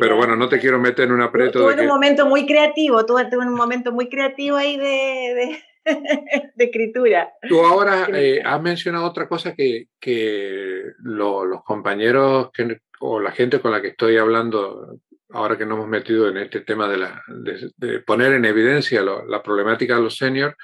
Pero 0.00 0.16
bueno, 0.16 0.34
no 0.34 0.48
te 0.48 0.58
quiero 0.58 0.80
meter 0.80 1.06
en 1.06 1.12
un 1.12 1.22
aprieto. 1.22 1.60
Tuve 1.60 1.80
un 1.80 1.86
momento 1.86 2.26
muy 2.26 2.44
creativo, 2.44 3.06
tuve, 3.06 3.28
un 3.36 3.54
momento 3.54 3.92
muy 3.92 4.08
creativo 4.08 4.56
ahí 4.56 4.76
de, 4.76 5.62
de, 5.84 5.84
escritura. 6.64 7.32
Tú 7.48 7.60
ahora 7.60 8.08
eh, 8.12 8.42
has 8.44 8.60
mencionado 8.60 9.06
otra 9.06 9.28
cosa 9.28 9.54
que, 9.54 9.86
que 10.00 10.82
los 10.98 11.62
compañeros 11.64 12.50
que, 12.52 12.80
o 13.00 13.20
la 13.20 13.32
gente 13.32 13.60
con 13.60 13.72
la 13.72 13.80
que 13.80 13.88
estoy 13.88 14.16
hablando, 14.16 14.98
ahora 15.30 15.56
que 15.56 15.66
nos 15.66 15.76
hemos 15.76 15.88
metido 15.88 16.28
en 16.28 16.38
este 16.38 16.60
tema 16.60 16.88
de, 16.88 16.96
la, 16.96 17.22
de, 17.28 18.00
poner 18.00 18.32
en 18.32 18.44
evidencia 18.44 19.02
la 19.02 19.42
problemática 19.42 19.96
de 19.96 20.02
los 20.02 20.16
seniors, 20.16 20.54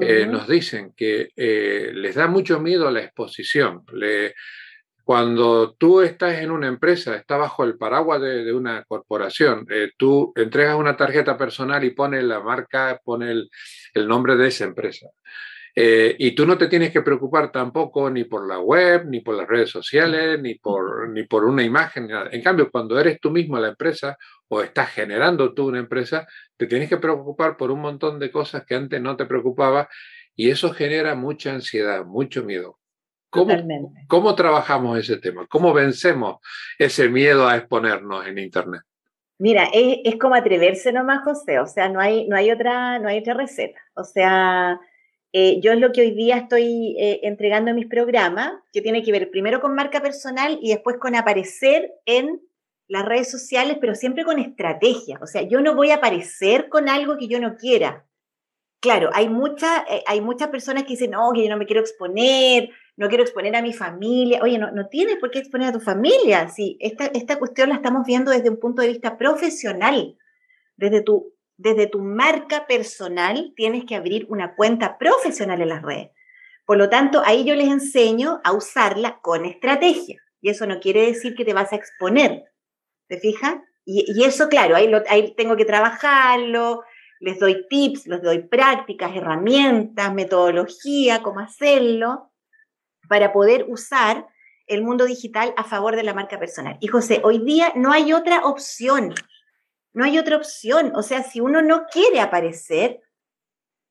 eh, 0.00 0.26
nos 0.26 0.46
dicen 0.46 0.92
que 0.96 1.30
eh, 1.34 1.90
les 1.94 2.14
da 2.14 2.26
mucho 2.26 2.60
miedo 2.60 2.90
la 2.90 3.00
exposición. 3.00 3.84
Le, 3.92 4.34
cuando 5.02 5.74
tú 5.74 6.02
estás 6.02 6.38
en 6.40 6.50
una 6.50 6.68
empresa, 6.68 7.16
estás 7.16 7.38
bajo 7.38 7.64
el 7.64 7.78
paraguas 7.78 8.20
de, 8.20 8.52
una 8.52 8.84
corporación, 8.84 9.66
eh, 9.70 9.92
tú 9.96 10.32
entregas 10.36 10.76
una 10.76 10.96
tarjeta 10.96 11.38
personal 11.38 11.82
y 11.84 11.90
pones 11.90 12.22
la 12.24 12.40
marca, 12.40 13.00
pones 13.02 13.30
el, 13.30 13.50
el 13.94 14.06
nombre 14.06 14.36
de 14.36 14.48
esa 14.48 14.64
empresa. 14.64 15.08
Eh, 15.80 16.16
y 16.18 16.32
tú 16.32 16.44
no 16.44 16.58
te 16.58 16.66
tienes 16.66 16.90
que 16.90 17.02
preocupar 17.02 17.52
tampoco 17.52 18.10
ni 18.10 18.24
por 18.24 18.48
la 18.48 18.58
web, 18.58 19.06
ni 19.06 19.20
por 19.20 19.36
las 19.36 19.46
redes 19.46 19.70
sociales, 19.70 20.40
ni 20.40 20.56
por, 20.56 21.08
ni 21.10 21.22
por 21.22 21.44
una 21.44 21.62
imagen. 21.62 22.10
En 22.32 22.42
cambio, 22.42 22.68
cuando 22.68 22.98
eres 22.98 23.20
tú 23.20 23.30
mismo 23.30 23.60
la 23.60 23.68
empresa 23.68 24.16
o 24.48 24.60
estás 24.60 24.90
generando 24.90 25.54
tú 25.54 25.68
una 25.68 25.78
empresa, 25.78 26.26
te 26.56 26.66
tienes 26.66 26.88
que 26.88 26.96
preocupar 26.96 27.56
por 27.56 27.70
un 27.70 27.80
montón 27.80 28.18
de 28.18 28.32
cosas 28.32 28.64
que 28.66 28.74
antes 28.74 29.00
no 29.00 29.16
te 29.16 29.26
preocupaba 29.26 29.88
y 30.34 30.50
eso 30.50 30.72
genera 30.72 31.14
mucha 31.14 31.52
ansiedad, 31.52 32.04
mucho 32.04 32.42
miedo. 32.42 32.80
¿Cómo, 33.30 33.54
¿Cómo 34.08 34.34
trabajamos 34.34 34.98
ese 34.98 35.18
tema? 35.18 35.46
¿Cómo 35.48 35.72
vencemos 35.72 36.38
ese 36.76 37.08
miedo 37.08 37.46
a 37.46 37.56
exponernos 37.56 38.26
en 38.26 38.38
Internet? 38.38 38.82
Mira, 39.38 39.68
es, 39.72 39.98
es, 40.02 40.16
como 40.16 40.34
atreverse 40.34 40.92
nomás, 40.92 41.22
José. 41.22 41.60
O 41.60 41.66
sea, 41.68 41.88
no 41.88 42.00
hay, 42.00 42.26
no 42.26 42.34
hay 42.34 42.50
otra, 42.50 42.98
no 42.98 43.08
hay 43.08 43.20
otra 43.20 43.34
receta. 43.34 43.80
O 43.94 44.02
sea, 44.02 44.80
eh, 45.32 45.60
yo 45.60 45.72
es 45.72 45.78
lo 45.78 45.92
que 45.92 46.00
hoy 46.00 46.12
día 46.12 46.36
estoy 46.36 46.96
eh, 46.98 47.20
entregando 47.24 47.70
en 47.70 47.76
mis 47.76 47.86
programas, 47.86 48.52
que 48.72 48.80
tiene 48.80 49.02
que 49.02 49.12
ver 49.12 49.30
primero 49.30 49.60
con 49.60 49.74
marca 49.74 50.00
personal 50.00 50.58
y 50.62 50.70
después 50.70 50.96
con 50.98 51.14
aparecer 51.14 51.92
en 52.06 52.40
las 52.88 53.04
redes 53.04 53.30
sociales, 53.30 53.76
pero 53.80 53.94
siempre 53.94 54.24
con 54.24 54.38
estrategia. 54.38 55.18
O 55.20 55.26
sea, 55.26 55.42
yo 55.42 55.60
no 55.60 55.74
voy 55.74 55.90
a 55.90 55.96
aparecer 55.96 56.68
con 56.70 56.88
algo 56.88 57.18
que 57.18 57.28
yo 57.28 57.38
no 57.40 57.56
quiera. 57.56 58.06
Claro, 58.80 59.10
hay, 59.12 59.28
mucha, 59.28 59.84
eh, 59.90 60.02
hay 60.06 60.20
muchas 60.20 60.48
personas 60.48 60.84
que 60.84 60.90
dicen, 60.90 61.10
no, 61.10 61.32
que 61.34 61.42
yo 61.42 61.50
no 61.50 61.58
me 61.58 61.66
quiero 61.66 61.82
exponer, 61.82 62.70
no 62.96 63.08
quiero 63.08 63.24
exponer 63.24 63.54
a 63.56 63.62
mi 63.62 63.74
familia. 63.74 64.40
Oye, 64.42 64.56
no, 64.56 64.70
no 64.70 64.88
tienes 64.88 65.16
por 65.16 65.30
qué 65.30 65.40
exponer 65.40 65.68
a 65.68 65.72
tu 65.72 65.80
familia. 65.80 66.48
Sí, 66.48 66.78
esta, 66.80 67.06
esta 67.06 67.38
cuestión 67.38 67.68
la 67.68 67.74
estamos 67.74 68.06
viendo 68.06 68.30
desde 68.30 68.48
un 68.48 68.58
punto 68.58 68.80
de 68.80 68.88
vista 68.88 69.18
profesional, 69.18 70.16
desde 70.76 71.02
tu 71.02 71.34
desde 71.58 71.88
tu 71.88 72.00
marca 72.00 72.66
personal 72.66 73.52
tienes 73.56 73.84
que 73.84 73.96
abrir 73.96 74.26
una 74.30 74.54
cuenta 74.54 74.96
profesional 74.96 75.60
en 75.60 75.68
las 75.68 75.82
redes. 75.82 76.10
Por 76.64 76.78
lo 76.78 76.88
tanto, 76.88 77.20
ahí 77.24 77.44
yo 77.44 77.54
les 77.54 77.68
enseño 77.68 78.40
a 78.44 78.52
usarla 78.52 79.20
con 79.20 79.44
estrategia. 79.44 80.22
Y 80.40 80.50
eso 80.50 80.66
no 80.66 80.78
quiere 80.80 81.06
decir 81.06 81.34
que 81.34 81.44
te 81.44 81.52
vas 81.52 81.72
a 81.72 81.76
exponer. 81.76 82.44
¿Te 83.08 83.18
fijas? 83.18 83.56
Y, 83.84 84.22
eso, 84.22 84.48
claro, 84.48 84.76
ahí, 84.76 84.90
ahí 85.08 85.34
tengo 85.34 85.56
que 85.56 85.64
trabajarlo, 85.64 86.82
les 87.20 87.38
doy 87.38 87.66
tips, 87.68 88.06
les 88.06 88.22
doy 88.22 88.40
prácticas, 88.46 89.16
herramientas, 89.16 90.12
metodología, 90.12 91.22
cómo 91.22 91.40
hacerlo, 91.40 92.30
para 93.08 93.32
poder 93.32 93.64
usar 93.66 94.26
el 94.66 94.82
mundo 94.82 95.06
digital 95.06 95.54
a 95.56 95.64
favor 95.64 95.96
de 95.96 96.02
la 96.02 96.12
marca 96.12 96.38
personal. 96.38 96.76
Y 96.80 96.88
José, 96.88 97.22
hoy 97.24 97.38
día 97.38 97.72
no 97.74 97.90
hay 97.90 98.12
otra 98.12 98.44
opción. 98.44 99.14
No 99.98 100.04
hay 100.04 100.16
otra 100.16 100.36
opción. 100.36 100.92
O 100.94 101.02
sea, 101.02 101.24
si 101.24 101.40
uno 101.40 101.60
no 101.60 101.86
quiere 101.90 102.20
aparecer, 102.20 103.00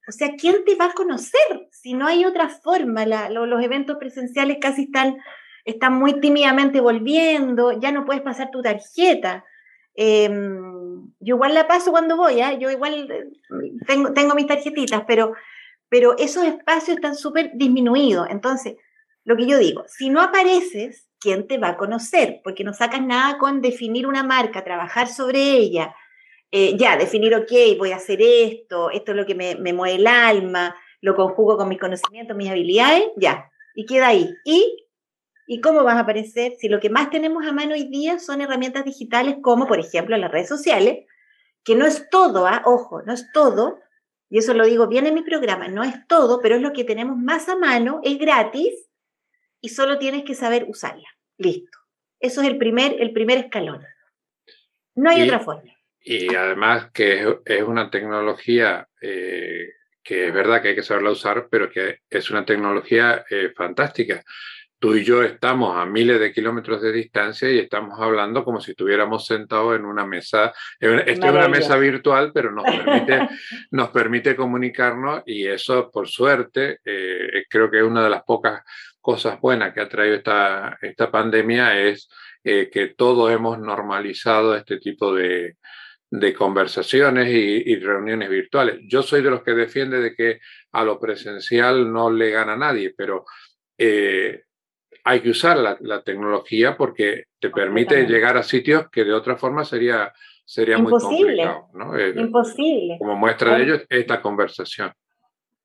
o 0.08 0.12
sea, 0.14 0.30
¿quién 0.40 0.64
te 0.64 0.76
va 0.76 0.86
a 0.86 0.94
conocer? 0.94 1.68
Si 1.70 1.96
no 1.96 2.08
hay 2.08 2.24
otra 2.24 2.48
forma, 2.48 3.06
los 3.06 3.62
eventos 3.62 3.98
presenciales 3.98 4.60
casi 4.62 4.84
están, 4.84 5.18
están 5.66 5.96
muy 5.96 6.22
tímidamente 6.22 6.80
volviendo, 6.80 7.74
ya 7.74 7.92
no 7.92 8.06
puedes 8.06 8.22
pasar 8.22 8.52
tu 8.52 8.62
tarjeta. 8.62 9.44
Em, 9.96 11.12
yo 11.20 11.36
igual 11.36 11.54
la 11.54 11.68
paso 11.68 11.92
cuando 11.92 12.16
voy, 12.16 12.40
¿ah? 12.40 12.54
yo 12.54 12.72
igual 12.72 13.12
eh, 13.12 13.74
tengo, 13.86 14.34
mis 14.34 14.48
tarjetitas, 14.48 15.04
pero, 15.06 15.34
pero 15.90 16.18
esos 16.18 16.46
espacios 16.46 16.96
están 16.96 17.16
súper 17.16 17.52
disminuidos. 17.56 18.30
Entonces, 18.30 18.78
lo 19.26 19.36
que 19.36 19.46
yo 19.46 19.58
digo, 19.58 19.84
si 19.90 20.10
no 20.10 20.22
apareces, 20.22 21.07
¿quién 21.20 21.48
te 21.48 21.58
va 21.58 21.70
a 21.70 21.78
conocer? 21.78 22.42
Porque 22.44 22.64
no 22.64 22.74
sacas 22.74 23.02
nada 23.02 23.38
con 23.38 23.62
definir 23.62 24.08
una 24.08 24.24
marca, 24.24 24.64
trabajar 24.64 25.08
sobre 25.08 25.40
ella, 25.40 25.96
eh, 26.52 26.78
ya, 26.78 26.98
definir, 26.98 27.36
ok, 27.36 27.52
voy 27.78 27.92
a 27.92 27.98
hacer 27.98 28.22
esto, 28.22 28.90
esto 28.92 29.12
es 29.12 29.18
lo 29.18 29.26
que 29.26 29.36
me, 29.36 29.56
me 29.56 29.74
mueve 29.74 29.96
el 29.96 30.08
alma, 30.08 30.76
lo 31.02 31.16
conjugo 31.16 31.58
con 31.58 31.70
mis 31.70 31.80
conocimientos, 31.80 32.38
mis 32.38 32.50
habilidades, 32.50 33.04
ya, 33.18 33.50
y 33.76 33.86
queda 33.86 34.08
ahí. 34.08 34.34
Y 34.46 34.88
¿Y 35.50 35.62
cómo 35.62 35.82
vas 35.84 35.96
a 35.96 36.02
aparecer 36.02 36.56
si 36.60 36.68
lo 36.68 36.82
que 36.82 36.90
más 36.90 37.10
tenemos 37.10 37.48
a 37.48 37.54
mano 37.54 37.74
hoy 37.74 37.86
día 37.86 38.20
son 38.20 38.42
herramientas 38.42 38.84
digitales 38.84 39.38
como, 39.42 39.66
por 39.66 39.80
ejemplo, 39.80 40.18
las 40.18 40.30
redes 40.30 40.50
sociales, 40.50 41.06
que 41.64 41.74
no 41.74 41.86
es 41.86 42.10
todo, 42.10 42.46
¿ah? 42.46 42.62
ojo, 42.66 43.02
no 43.04 43.14
es 43.14 43.32
todo, 43.32 43.80
y 44.30 44.40
eso 44.40 44.54
lo 44.54 44.66
digo 44.66 44.88
bien 44.88 45.08
en 45.08 45.16
mi 45.16 45.22
programa, 45.22 45.70
no 45.70 45.86
es 45.86 46.06
todo, 46.08 46.42
pero 46.42 46.56
es 46.56 46.62
lo 46.62 46.74
que 46.74 46.84
tenemos 46.84 47.18
más 47.18 47.48
a 47.48 47.56
mano, 47.56 48.02
es 48.04 48.18
gratis 48.20 48.87
y 49.62 49.70
solo 49.70 49.98
tienes 49.98 50.24
que 50.24 50.36
saber 50.36 50.66
usarla. 50.68 51.08
Listo. 51.38 51.78
Eso 52.20 52.42
es 52.42 52.48
el 52.48 52.58
primer, 52.58 53.00
el 53.00 53.12
primer 53.14 53.38
escalón. 53.38 53.84
No 54.96 55.10
hay 55.10 55.22
otra 55.24 55.40
forma. 55.40 55.72
Y 56.00 56.34
además 56.34 56.90
que 56.92 57.38
es, 57.46 57.64
una 57.64 57.92
tecnología 57.92 58.88
eh, 59.02 59.74
que 60.04 60.28
es 60.28 60.34
verdad 60.34 60.62
que 60.62 60.70
hay 60.70 60.76
que 60.76 60.84
saberla 60.84 61.12
usar, 61.12 61.48
pero 61.52 61.70
que 61.70 62.00
es 62.10 62.32
una 62.32 62.46
tecnología 62.46 63.26
eh, 63.30 63.52
fantástica 63.56 64.24
tú 64.80 64.96
y 64.96 65.04
yo 65.04 65.24
estamos 65.24 65.76
a 65.76 65.86
miles 65.86 66.20
de 66.20 66.32
kilómetros 66.32 66.82
de 66.82 66.92
distancia 66.92 67.50
y 67.50 67.60
estamos 67.60 68.00
hablando 68.00 68.44
como 68.44 68.62
si 68.62 68.72
estuviéramos 68.72 69.26
sentados 69.26 69.76
en 69.76 69.86
una 69.86 70.06
mesa, 70.06 70.54
esta 70.80 71.28
es 71.28 71.34
una 71.34 71.48
mesa 71.48 71.78
virtual, 71.78 72.32
pero 72.34 72.52
nos 72.52 72.66
permite, 72.66 73.28
nos 73.72 73.90
permite 73.90 74.36
comunicarnos 74.36 75.24
y 75.26 75.48
eso, 75.48 75.90
por 75.90 76.08
suerte, 76.08 76.80
eh, 76.86 77.46
creo 77.50 77.72
que 77.72 77.80
es 77.80 77.84
una 77.84 78.04
de 78.04 78.10
las 78.10 78.24
pocas 78.24 78.62
cosas 79.08 79.40
buenas 79.40 79.74
que 79.74 79.80
ha 79.80 79.88
traído 79.88 80.18
esta, 80.18 80.78
esta 80.82 81.10
pandemia 81.10 81.80
es 81.80 82.10
eh, 82.44 82.70
que 82.70 82.88
todos 82.88 83.32
hemos 83.32 83.58
normalizado 83.58 84.54
este 84.54 84.80
tipo 84.82 85.16
de, 85.16 85.56
de 86.12 86.34
conversaciones 86.34 87.30
y, 87.30 87.76
reuniones 87.78 88.30
virtuales. 88.30 88.80
Yo 88.86 89.02
soy 89.02 89.22
de 89.22 89.30
los 89.30 89.44
que 89.44 89.54
defiende 89.54 90.02
de 90.02 90.14
que 90.14 90.42
a 90.74 90.84
lo 90.84 91.00
presencial 91.00 91.90
no 91.90 92.12
le 92.12 92.32
gana 92.32 92.58
nadie, 92.58 92.94
pero 92.98 93.24
eh, 93.78 94.42
hay 95.06 95.22
que 95.22 95.30
usar 95.30 95.56
la, 95.80 96.02
tecnología 96.02 96.76
porque 96.76 97.28
te 97.40 97.50
permite 97.50 98.06
llegar 98.08 98.36
a 98.36 98.44
sitios 98.44 98.90
que 98.92 99.06
de 99.06 99.14
otra 99.14 99.38
forma 99.38 99.64
sería, 99.64 100.12
sería 100.44 100.80
muy 100.80 100.92
complicado. 100.92 101.70
¿no? 101.76 101.98
Eh, 101.98 102.12
Imposible. 102.14 102.98
Como 103.00 103.16
muestra 103.16 103.56
de 103.56 103.64
ello 103.64 103.82
esta 103.88 104.22
conversación. 104.22 104.92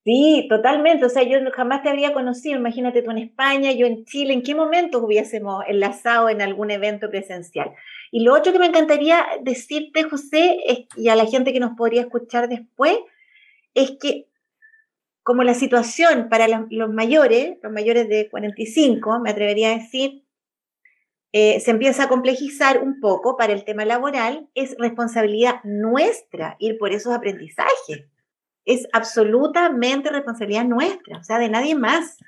Sí, 0.05 0.47
totalmente. 0.49 1.05
O 1.07 1.09
sea, 1.09 1.23
yo 1.23 1.39
jamás 1.53 1.83
te 1.83 1.89
habría 1.89 2.13
conocido. 2.13 2.59
Imagínate 2.59 3.03
tú 3.03 3.13
en 3.13 3.19
España, 3.19 3.71
yo 3.73 3.87
en 3.87 4.05
Chile. 4.05 4.33
¿En 4.33 4.43
qué 4.43 4.55
momento 4.55 4.99
hubiésemos 4.99 5.65
enlazado 5.69 6.29
en 6.29 6.43
algún 6.43 6.73
evento 6.73 7.09
presencial? 7.09 7.73
Y 8.11 8.25
lo 8.25 8.35
otro 8.35 8.53
que 8.53 8.59
me 8.59 8.67
encantaría 8.67 9.25
decirte, 9.43 10.03
José, 10.03 10.59
y 10.97 11.09
a 11.09 11.15
la 11.15 11.27
gente 11.27 11.53
que 11.53 11.61
nos 11.61 11.77
podría 11.77 12.03
escuchar 12.03 12.49
después, 12.49 12.99
es 13.75 13.93
que 14.01 14.27
como 15.23 15.45
la 15.45 15.55
situación 15.55 16.29
para 16.29 16.49
los, 16.49 16.93
mayores, 16.93 17.59
los 17.63 17.73
mayores 17.73 18.09
de 18.09 18.29
45, 18.29 19.21
me 19.21 19.31
atrevería 19.31 19.71
a 19.71 19.79
decir, 19.79 20.25
eh, 21.33 21.61
se 21.61 21.71
empieza 21.71 22.05
a 22.05 22.09
complejizar 22.09 22.83
un 22.83 23.01
poco 23.01 23.37
para 23.37 23.53
el 23.53 23.65
tema 23.65 23.85
laboral, 23.85 24.49
es 24.55 24.75
responsabilidad 24.79 25.63
nuestra 25.65 26.57
ir 26.59 26.77
por 26.77 26.93
esos 26.93 27.15
aprendizajes. 27.15 28.12
Es 28.65 28.87
absolutamente 28.93 30.11
responsabilidad 30.11 30.65
nuestra, 30.65 31.19
o 31.19 31.25
sea, 31.25 31.39
de 31.39 31.49
nadie 31.49 31.75
más. 31.75 32.19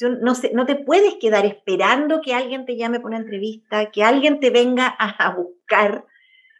No, 0.00 0.34
no 0.52 0.66
te 0.66 0.76
puedes 0.76 1.14
quedar 1.14 1.46
esperando 1.46 2.20
que 2.20 2.34
alguien 2.34 2.66
te 2.66 2.76
llame 2.76 3.00
por 3.00 3.10
una 3.10 3.20
entrevista, 3.20 3.90
que 3.90 4.04
alguien 4.04 4.40
te 4.40 4.50
venga 4.50 4.88
a 4.88 5.34
buscar. 5.34 6.04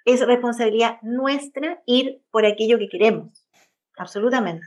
Es 0.07 0.27
responsabilidad 0.27 0.99
nuestra 1.03 1.83
ir 1.85 2.23
por 2.31 2.47
aquello 2.47 2.79
que 2.79 2.89
queremos. 2.89 3.47
Absolutamente. 3.97 4.67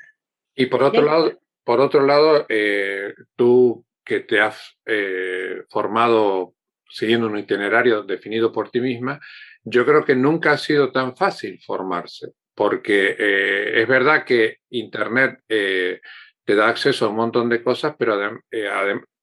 Y 0.55 0.65
por 0.65 0.83
otro 0.83 1.01
lado, 1.01 1.39
por 1.63 1.79
otro 1.79 2.05
lado 2.05 2.45
eh, 2.49 3.13
tú 3.35 3.85
que 4.03 4.21
te 4.21 4.41
has 4.41 4.77
eh, 4.85 5.63
formado 5.69 6.55
siguiendo 6.89 7.27
un 7.27 7.37
itinerario 7.37 8.03
definido 8.03 8.51
por 8.51 8.71
ti 8.71 8.81
misma, 8.81 9.19
yo 9.63 9.85
creo 9.85 10.03
que 10.03 10.15
nunca 10.15 10.53
ha 10.53 10.57
sido 10.57 10.91
tan 10.91 11.15
fácil 11.15 11.59
formarse, 11.63 12.33
porque 12.59 13.15
eh, 13.17 13.81
es 13.81 13.87
verdad 13.87 14.25
que 14.25 14.57
Internet 14.71 15.39
te 15.47 16.55
da 16.55 16.67
acceso 16.67 17.05
a 17.05 17.09
un 17.09 17.15
montón 17.15 17.47
de 17.47 17.63
cosas, 17.63 17.95
pero 17.97 18.19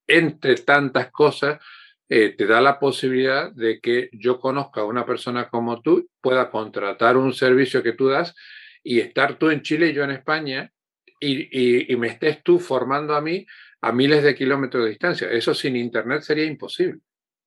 entre 0.07 0.55
tantas 0.55 1.11
cosas 1.11 1.62
te 2.09 2.46
da 2.46 2.62
la 2.62 2.79
posibilidad 2.79 3.53
de 3.53 3.79
que 3.79 4.09
yo 4.12 4.40
conozca 4.40 4.81
a 4.81 4.85
una 4.85 5.05
persona 5.05 5.51
como 5.51 5.83
tú, 5.83 6.09
pueda 6.22 6.51
contratar 6.51 7.18
un 7.18 7.35
servicio 7.35 7.83
que 7.83 7.92
tú 7.92 8.09
das 8.09 8.35
y 8.83 9.01
estar 9.01 9.38
tú 9.38 9.51
en 9.51 9.61
Chile 9.61 9.88
y 9.88 9.92
yo 9.92 10.05
en 10.05 10.12
España 10.12 10.72
y, 11.20 11.94
me 11.96 12.07
estés 12.07 12.42
tú 12.42 12.59
formando 12.59 13.14
a 13.14 13.20
mí 13.20 13.46
a 13.83 13.92
miles 13.92 14.22
de 14.22 14.35
kilómetros 14.35 14.85
de 14.85 14.90
distancia. 14.90 15.31
Eso 15.31 15.53
sin 15.53 15.77
Internet 15.77 16.22
sería 16.22 16.46
imposible. 16.46 17.01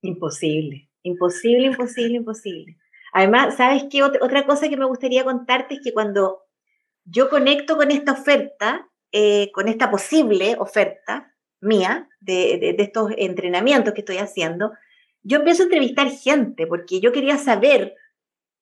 Imposible, 0.04 0.88
imposible, 1.02 1.66
imposible, 1.66 2.18
imposible. 2.18 2.78
Además, 3.14 3.58
¿sabes 3.58 3.86
qué? 3.90 4.04
Otra, 4.04 4.46
cosa 4.46 4.70
que 4.70 4.78
me 4.78 4.86
gustaría 4.86 5.24
contarte 5.24 5.76
es 5.76 5.82
que 5.84 5.94
cuando 5.94 6.44
yo 7.06 7.30
conecto 7.30 7.78
con 7.78 7.92
esta 7.92 8.12
oferta, 8.12 8.88
eh, 9.12 9.52
con 9.52 9.68
esta 9.68 9.90
posible 9.90 10.56
oferta 10.60 11.34
mía 11.62 12.08
de, 12.20 12.76
estos 12.78 13.12
entrenamientos 13.18 13.94
que 13.94 14.02
estoy 14.02 14.18
haciendo, 14.18 14.72
yo 15.24 15.40
empiezo 15.40 15.64
a 15.64 15.66
entrevistar 15.66 16.10
gente 16.12 16.68
porque 16.68 17.00
yo 17.00 17.12
quería 17.12 17.38
saber 17.38 17.96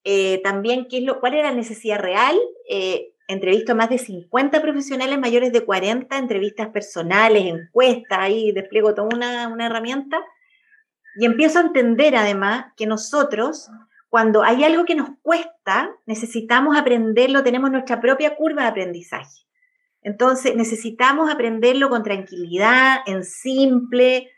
eh, 0.04 0.40
también 0.42 0.88
qué 0.88 0.98
es 0.98 1.04
lo, 1.04 1.20
cuál 1.20 1.34
era 1.34 1.50
la 1.50 1.56
necesidad 1.56 1.98
real. 1.98 2.36
Eh, 2.68 3.12
entrevisto 3.28 3.72
a 3.72 3.74
más 3.74 3.90
de 3.90 3.98
50 3.98 4.62
profesionales 4.62 5.18
mayores 5.18 5.52
de 5.52 5.62
40, 5.62 6.16
entrevistas 6.16 6.68
personales, 6.68 7.44
encuestas, 7.44 8.18
ahí 8.18 8.52
despliego 8.52 8.94
toda 8.94 9.08
una, 9.14 9.48
una 9.48 9.66
herramienta 9.66 10.24
y 11.18 11.24
empiezo 11.24 11.58
a 11.58 11.62
entender 11.62 12.14
además 12.14 12.66
que 12.76 12.86
nosotros, 12.86 13.68
cuando 14.08 14.42
hay 14.42 14.64
algo 14.64 14.84
que 14.84 14.94
nos 14.94 15.10
cuesta, 15.22 15.94
necesitamos 16.06 16.76
aprenderlo, 16.76 17.42
tenemos 17.42 17.70
nuestra 17.70 18.00
propia 18.00 18.36
curva 18.36 18.62
de 18.62 18.68
aprendizaje. 18.68 19.46
Entonces 20.02 20.56
necesitamos 20.56 21.30
aprenderlo 21.30 21.90
con 21.90 22.02
tranquilidad, 22.02 22.98
en 23.06 23.24
simple. 23.24 24.30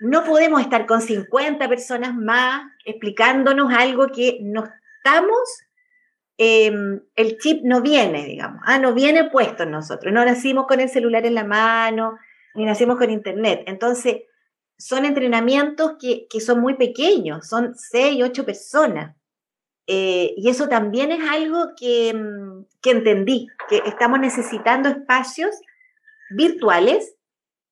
No 0.00 0.24
podemos 0.24 0.60
estar 0.60 0.86
con 0.86 1.00
50 1.02 1.68
personas 1.68 2.14
más 2.14 2.62
explicándonos 2.84 3.72
algo 3.72 4.08
que 4.08 4.38
no 4.42 4.64
estamos 4.64 5.64
Em, 6.36 7.00
el 7.14 7.38
chip 7.38 7.62
no 7.62 7.80
viene, 7.80 8.24
digamos, 8.24 8.60
ah, 8.66 8.78
no 8.78 8.92
viene 8.92 9.30
puesto 9.30 9.62
en 9.62 9.70
nosotros, 9.70 10.12
no 10.12 10.24
nacimos 10.24 10.66
con 10.66 10.80
el 10.80 10.88
celular 10.88 11.24
en 11.26 11.34
la 11.34 11.44
mano, 11.44 12.18
ni 12.54 12.64
nacimos 12.64 12.98
con 12.98 13.10
internet. 13.10 13.62
Entonces, 13.66 14.22
son 14.78 15.04
entrenamientos 15.04 15.92
que, 16.00 16.28
son 16.40 16.60
muy 16.60 16.74
pequeños, 16.74 17.48
son 17.48 17.74
seis, 17.76 18.22
ocho 18.22 18.44
personas. 18.44 19.16
Eh, 19.86 20.34
y 20.36 20.48
eso 20.48 20.68
también 20.68 21.12
es 21.12 21.28
algo 21.28 21.72
que, 21.76 22.14
mm, 22.14 22.64
que 22.80 22.90
entendí, 22.90 23.46
que 23.68 23.82
estamos 23.86 24.18
necesitando 24.18 24.88
espacios 24.88 25.54
virtuales, 26.30 27.14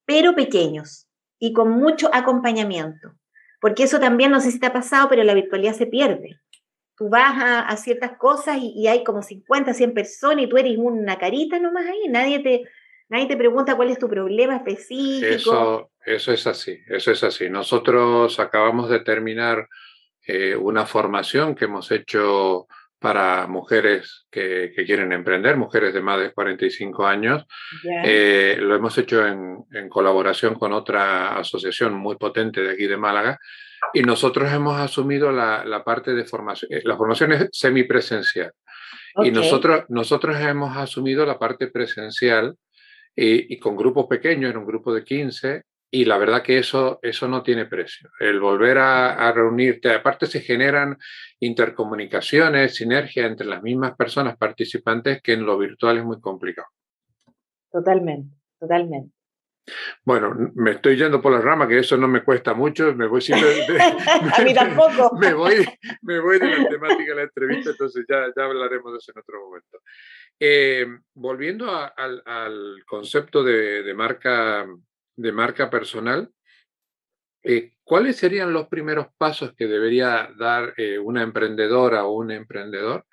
pero 0.04 0.34
pequeños 0.34 1.08
y 1.38 1.52
con 1.52 1.70
mucho 1.70 2.10
acompañamiento. 2.12 3.14
Porque 3.60 3.84
eso 3.84 3.98
también 4.00 4.30
no 4.30 4.40
sé 4.40 4.50
si 4.50 4.58
te 4.60 4.66
ha 4.66 4.72
pasado, 4.72 5.08
pero 5.08 5.24
la 5.24 5.34
virtualidad 5.34 5.74
se 5.74 5.86
pierde 5.86 6.40
tú 6.96 7.08
vas 7.08 7.34
a, 7.36 7.76
ciertas 7.76 8.16
cosas 8.16 8.58
y, 8.60 8.86
hay 8.86 9.02
como 9.04 9.22
50, 9.22 9.74
100 9.74 9.94
personas 9.94 10.44
y 10.44 10.48
tú 10.48 10.56
eres 10.56 10.76
una 10.78 11.18
carita 11.18 11.58
nomás 11.58 11.86
ahí, 11.86 12.08
nadie 12.08 12.38
te, 12.40 12.62
nadie 13.12 13.28
te 13.28 13.36
pregunta 13.36 13.76
cuál 13.76 13.90
es 13.90 13.98
tu 13.98 14.08
problema 14.08 14.56
específico. 14.56 15.28
Eso, 15.28 15.90
eso 16.04 16.32
es 16.32 16.46
así, 16.46 16.78
eso 16.88 17.12
es 17.12 17.22
así. 17.22 17.50
Nosotros 17.50 18.40
acabamos 18.40 18.88
de 18.88 19.00
terminar 19.00 19.68
eh, 20.26 20.56
una 20.56 20.86
formación 20.86 21.54
que 21.54 21.66
hemos 21.66 21.90
hecho 21.90 22.66
para 22.98 23.46
mujeres 23.48 24.26
que, 24.30 24.72
quieren 24.86 25.12
emprender, 25.12 25.56
mujeres 25.56 25.92
de 25.92 26.00
más 26.00 26.20
de 26.20 26.32
45 26.32 27.04
años. 27.04 27.44
Eh, 28.04 28.56
lo 28.58 28.74
hemos 28.76 28.96
hecho 28.96 29.26
en, 29.26 29.58
en, 29.72 29.88
colaboración 29.88 30.54
con 30.54 30.72
otra 30.72 31.36
asociación 31.36 31.94
muy 31.94 32.16
potente 32.16 32.62
de 32.62 32.72
aquí 32.72 32.86
de 32.86 32.96
Málaga 32.96 33.38
y 33.92 34.02
nosotros 34.02 34.50
hemos 34.52 34.78
asumido 34.78 35.32
la, 35.32 35.64
la 35.64 35.84
parte 35.84 36.14
de 36.14 36.24
formación. 36.24 36.72
Eh, 36.72 36.82
la 36.84 36.96
formación 36.96 37.32
es 37.32 37.48
semipresencial. 37.52 38.52
Y 39.22 39.30
nosotros, 39.30 39.84
nosotros 39.88 40.40
hemos 40.40 40.74
asumido 40.76 41.26
la 41.26 41.38
parte 41.38 41.66
presencial 41.66 42.56
y, 43.14 43.54
y, 43.54 43.58
con 43.58 43.76
grupos 43.76 44.06
pequeños, 44.06 44.50
en 44.50 44.56
un 44.56 44.66
grupo 44.66 44.92
de 44.94 45.04
15, 45.04 45.62
y 45.94 46.06
la 46.06 46.16
verdad 46.16 46.42
que 46.42 46.58
eso, 46.58 46.98
eso 47.02 47.28
no 47.28 47.42
tiene 47.42 47.66
precio. 47.66 48.08
El 48.18 48.40
volver 48.40 48.78
a, 48.78 49.30
reunirte, 49.30 49.92
aparte 49.92 50.24
se 50.24 50.40
generan 50.40 50.96
intercomunicaciones, 51.38 52.74
sinergia 52.74 53.26
entre 53.26 53.46
las 53.46 53.62
mismas 53.62 53.94
personas 53.94 54.38
participantes 54.38 55.20
que 55.20 55.34
en 55.34 55.44
lo 55.44 55.58
virtual 55.58 55.98
es 55.98 56.04
muy 56.04 56.18
complicado. 56.18 56.68
Totalmente, 57.70 58.34
totalmente. 58.58 59.14
Bueno, 60.04 60.34
me 60.54 60.72
estoy 60.72 60.96
yendo 60.96 61.22
por 61.22 61.32
la 61.32 61.40
rama, 61.40 61.68
que 61.68 61.78
eso 61.78 61.96
no 61.96 62.08
me 62.08 62.24
cuesta 62.24 62.52
mucho, 62.52 62.94
me 62.94 63.06
voy 63.06 63.20
simplemente... 63.20 63.78
a 64.36 64.42
mí 64.42 64.54
tampoco. 64.54 65.16
me, 65.20 65.32
voy, 65.32 65.64
me 66.02 66.18
voy 66.20 66.38
de 66.38 66.58
la 66.58 66.68
temática 66.68 67.10
de 67.10 67.16
la 67.16 67.22
entrevista, 67.22 67.70
entonces 67.70 68.04
ya, 68.08 68.26
ya 68.36 68.44
hablaremos 68.44 68.92
de 68.92 68.98
eso 68.98 69.12
en 69.12 69.20
otro 69.20 69.40
momento. 69.46 69.78
Eh, 70.40 70.86
volviendo 71.14 71.70
al, 71.70 72.84
concepto 72.86 73.44
de, 73.44 73.92
marca, 73.94 74.66
de 75.16 75.32
marca 75.32 75.70
personal, 75.70 76.28
eh, 77.44 77.74
¿cuáles 77.84 78.16
serían 78.16 78.52
los 78.52 78.66
primeros 78.66 79.06
pasos 79.16 79.54
que 79.54 79.66
debería 79.66 80.30
dar 80.36 80.74
eh, 80.76 80.98
una 80.98 81.22
emprendedora 81.22 82.04
o 82.04 82.16
un 82.16 82.32
emprendedor 82.32 83.06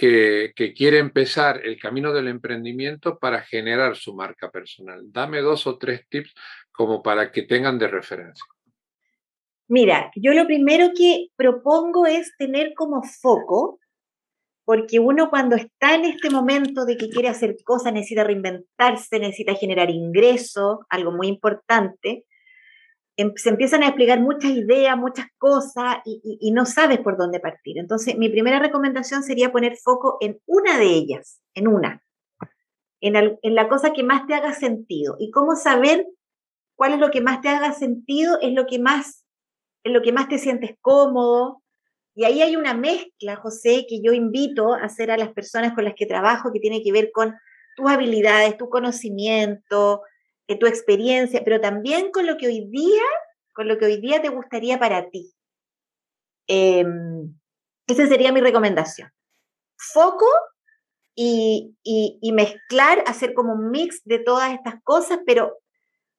que, 0.00 0.72
quiere 0.74 0.98
empezar 0.98 1.60
el 1.64 1.78
camino 1.78 2.12
del 2.12 2.28
emprendimiento 2.28 3.18
para 3.18 3.42
generar 3.42 3.96
su 3.96 4.14
marca 4.14 4.50
personal? 4.50 5.02
Dame 5.12 5.40
dos 5.40 5.66
o 5.66 5.76
tres 5.76 6.08
tips 6.08 6.34
como 6.72 7.02
para 7.02 7.30
que 7.30 7.42
tengan 7.42 7.78
de 7.78 7.88
referencia. 7.88 8.44
Mira, 9.68 10.10
yo 10.16 10.32
lo 10.32 10.46
primero 10.46 10.90
que 10.96 11.26
propongo 11.36 12.06
es 12.06 12.32
tener 12.38 12.72
como 12.74 13.02
foco 13.02 13.78
porque 14.64 15.00
uno 15.00 15.30
cuando 15.30 15.56
está 15.56 15.94
en 15.96 16.04
este 16.06 16.30
momento 16.30 16.84
de 16.84 16.96
que 16.96 17.08
quiere 17.08 17.28
hacer 17.28 17.56
cosas, 17.64 17.92
necesita 17.92 18.24
reinventarse, 18.24 19.18
necesita 19.18 19.54
generar 19.54 19.90
ingresos, 19.90 20.78
algo 20.88 21.12
muy 21.12 21.26
importante, 21.26 22.24
se 23.36 23.48
empiezan 23.48 23.82
a 23.82 23.88
explicar 23.88 24.20
muchas 24.20 24.52
ideas, 24.52 24.96
muchas 24.96 25.26
cosas 25.38 25.98
y, 26.04 26.50
no 26.52 26.66
sabes 26.66 26.98
por 27.00 27.16
dónde 27.16 27.40
partir. 27.40 27.78
Entonces, 27.78 28.16
mi 28.16 28.28
primera 28.28 28.58
recomendación 28.58 29.22
sería 29.22 29.52
poner 29.52 29.76
foco 29.76 30.18
en 30.20 30.40
una 30.46 30.78
de 30.78 30.86
ellas, 30.86 31.40
en 31.54 31.68
una, 31.68 32.02
en, 33.00 33.38
en 33.42 33.54
la 33.54 33.68
cosa 33.68 33.92
que 33.92 34.02
más 34.02 34.26
te 34.26 34.34
haga 34.34 34.54
sentido. 34.54 35.16
¿Y 35.18 35.30
cómo 35.30 35.56
saber 35.56 36.06
cuál 36.76 36.94
es 36.94 36.98
lo 36.98 37.10
que 37.10 37.20
más 37.20 37.40
te 37.40 37.48
haga 37.48 37.72
sentido? 37.72 38.38
Es 38.40 38.52
lo 38.52 38.66
que 38.66 38.78
más, 38.78 39.24
es 39.84 39.92
lo 39.92 40.02
que 40.02 40.12
más 40.12 40.28
te 40.28 40.38
sientes 40.38 40.76
cómodo, 40.80 41.62
y 42.14 42.24
ahí 42.24 42.42
hay 42.42 42.56
una 42.56 42.74
mezcla, 42.74 43.36
José, 43.36 43.86
que 43.88 44.02
yo 44.02 44.12
invito 44.12 44.74
a 44.74 44.84
hacer 44.84 45.10
a 45.10 45.16
las 45.16 45.32
personas 45.32 45.72
con 45.74 45.84
las 45.84 45.94
que 45.94 46.06
trabajo, 46.06 46.52
que 46.52 46.60
tiene 46.60 46.82
que 46.82 46.92
ver 46.92 47.10
con 47.12 47.34
tus 47.76 47.88
habilidades, 47.88 48.56
tu 48.56 48.68
conocimiento, 48.68 50.02
eh, 50.50 50.58
tu 50.58 50.66
experiencia, 50.66 51.42
pero 51.44 51.60
también 51.60 52.10
con 52.10 52.26
lo 52.26 52.36
que 52.36 52.48
hoy 52.48 52.66
día, 52.70 53.04
con 53.54 53.68
lo 53.68 53.78
que 53.78 53.84
hoy 53.84 54.00
día 54.00 54.20
te 54.20 54.30
gustaría 54.30 54.80
para 54.80 55.08
ti. 55.08 55.32
Em, 56.48 57.32
esa 57.86 58.08
sería 58.08 58.32
mi 58.32 58.40
recomendación. 58.40 59.12
Foco 59.76 60.26
y, 61.14 61.76
y, 61.84 62.32
mezclar, 62.32 63.04
hacer 63.06 63.32
como 63.32 63.52
un 63.52 63.70
mix 63.70 64.02
de 64.04 64.18
todas 64.18 64.52
estas 64.52 64.82
cosas, 64.82 65.20
pero 65.24 65.58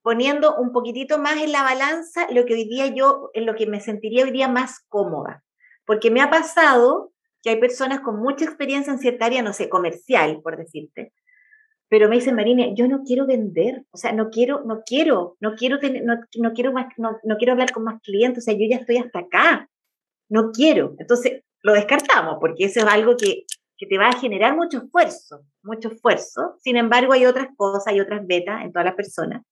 poniendo 0.00 0.56
un 0.56 0.72
poquitito 0.72 1.18
más 1.18 1.36
en 1.42 1.52
la 1.52 1.62
balanza 1.62 2.26
lo 2.30 2.46
que 2.46 2.54
hoy 2.54 2.64
día 2.64 2.86
yo, 2.86 3.28
en 3.34 3.44
lo 3.44 3.54
que 3.54 3.66
me 3.66 3.80
sentiría 3.80 4.24
hoy 4.24 4.30
día 4.30 4.48
más 4.48 4.80
cómoda. 4.88 5.44
Porque 5.84 6.10
me 6.10 6.22
ha 6.22 6.30
pasado 6.30 7.12
que 7.42 7.50
hay 7.50 7.60
personas 7.60 8.00
con 8.00 8.16
mucha 8.16 8.46
experiencia 8.46 8.94
en 8.94 8.98
cierta 8.98 9.26
área, 9.26 9.42
no 9.42 9.52
sé, 9.52 9.68
comercial, 9.68 10.40
por 10.42 10.56
decirte, 10.56 11.12
pero 11.92 12.08
me 12.08 12.16
dicen, 12.16 12.34
Marina, 12.34 12.68
yo 12.74 12.88
no 12.88 13.02
quiero 13.02 13.26
vender, 13.26 13.84
o 13.90 13.98
sea, 13.98 14.12
no 14.12 14.30
quiero, 14.30 14.64
no 14.64 14.80
quiero, 14.80 15.36
no 15.40 15.54
quiero 15.56 15.78
tener, 15.78 16.02
no, 16.02 16.52
quiero 16.54 16.72
más, 16.72 16.86
no, 16.96 17.36
quiero 17.36 17.52
hablar 17.52 17.70
con 17.70 17.84
más 17.84 18.00
clientes, 18.00 18.42
o 18.42 18.44
sea, 18.46 18.54
yo 18.54 18.64
ya 18.66 18.78
estoy 18.78 18.96
hasta 18.96 19.18
acá, 19.18 19.68
no 20.30 20.52
quiero. 20.52 20.94
Entonces, 20.98 21.42
lo 21.60 21.74
descartamos, 21.74 22.38
porque 22.40 22.64
eso 22.64 22.80
es 22.80 22.86
algo 22.86 23.14
que, 23.18 23.44
que 23.76 23.86
te 23.86 23.98
va 23.98 24.08
a 24.08 24.18
generar 24.18 24.56
mucho 24.56 24.78
esfuerzo, 24.78 25.44
mucho 25.62 25.90
esfuerzo. 25.90 26.56
Sin 26.60 26.78
embargo, 26.78 27.12
hay 27.12 27.26
otras 27.26 27.48
cosas, 27.58 27.86
hay 27.88 28.00
otras 28.00 28.26
betas 28.26 28.64
en 28.64 28.72
todas 28.72 28.86
las 28.86 28.94
personas 28.94 29.42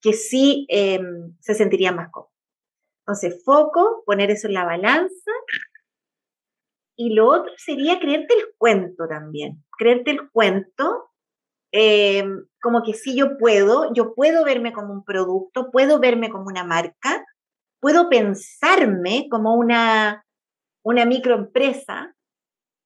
que 0.00 0.12
sí 0.12 0.66
em, 0.68 1.36
se 1.38 1.54
sentirían 1.54 1.94
más 1.94 2.10
cómodos. 2.10 2.34
Entonces, 3.06 3.44
foco, 3.44 4.02
poner 4.04 4.32
eso 4.32 4.48
en 4.48 4.54
la 4.54 4.64
balanza. 4.64 5.30
Y 6.96 7.10
lo 7.10 7.28
otro 7.28 7.52
sería 7.58 8.00
creerte 8.00 8.34
el 8.34 8.56
cuento 8.58 9.06
también. 9.06 9.62
Creerte 9.78 10.10
el 10.10 10.28
cuento, 10.32 11.12
em, 11.76 12.46
como 12.60 12.82
que 12.82 12.94
sí 12.94 13.16
yo 13.16 13.38
puedo, 13.38 13.92
yo 13.94 14.14
puedo 14.14 14.44
verme 14.44 14.72
como 14.72 14.92
un 14.92 15.04
producto, 15.04 15.70
puedo 15.70 15.98
verme 15.98 16.30
como 16.30 16.46
una 16.46 16.64
marca, 16.64 17.24
puedo 17.80 18.08
pensarme 18.08 19.28
como 19.30 19.54
una, 19.54 20.24
una 20.82 21.04
microempresa, 21.04 22.14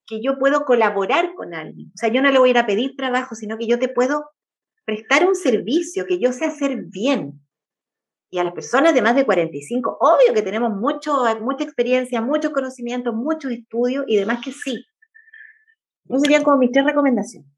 que 0.07 0.21
yo 0.21 0.39
puedo 0.39 0.65
colaborar 0.65 1.35
con 1.35 1.55
alguien. 1.55 1.89
O 1.95 1.97
sea, 1.97 2.09
yo 2.09 2.21
no 2.21 2.31
le 2.31 2.39
voy 2.41 2.49
a 2.49 2.51
ir 2.51 2.59
a 2.59 2.67
pedir 2.67 2.97
trabajo, 2.97 3.35
sino 3.37 3.57
que 3.57 3.69
yo 3.69 3.79
te 3.79 3.89
puedo 3.89 4.31
prestar 4.85 5.27
un 5.27 5.37
servicio 5.37 6.05
que 6.07 6.19
yo 6.19 6.33
sé 6.33 6.47
hacer 6.47 6.77
bien 6.87 7.41
y 8.31 8.39
a 8.39 8.45
las 8.45 8.53
personas 8.53 8.95
de 8.95 9.03
más 9.03 9.17
de 9.17 9.25
45, 9.25 9.99
obvio 10.01 10.33
que 10.33 10.43
tenemos 10.43 10.71
mucho, 10.71 11.25
mucha 11.41 11.65
experiencia, 11.65 12.21
mucho 12.21 12.53
conocimiento, 12.53 13.13
muchos 13.13 13.51
estudios 13.51 14.05
y 14.07 14.17
demás 14.17 14.41
que 14.45 14.53
sí. 14.53 14.85
Esas 16.09 16.23
serían 16.23 16.45
como 16.45 16.59
mis 16.59 16.71
tres 16.71 16.85
recomendaciones. 16.85 17.51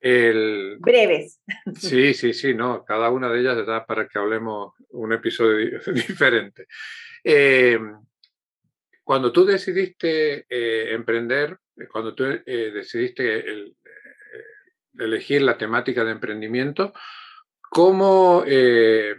Breves. 0.00 1.40
Sí, 1.76 2.14
sí, 2.14 2.32
sí, 2.32 2.54
no. 2.54 2.84
Cada 2.84 3.10
una 3.10 3.28
de 3.28 3.40
ellas 3.40 3.66
da 3.66 3.84
para 3.84 4.08
que 4.08 4.18
hablemos 4.18 4.74
un 4.90 5.12
episodio 5.12 5.80
diferente. 5.94 6.66
Eh, 7.22 7.78
cuando 9.04 9.32
tú 9.32 9.44
decidiste 9.44 10.46
eh, 10.48 10.94
emprender, 10.94 11.58
cuando 11.90 12.14
tú 12.14 12.24
eh, 12.24 12.70
decidiste 12.72 13.44
elegir 14.98 15.42
la 15.42 15.58
temática 15.58 16.04
de 16.04 16.12
emprendimiento, 16.12 16.92
¿Cómo, 17.70 18.42
eh, 18.48 19.14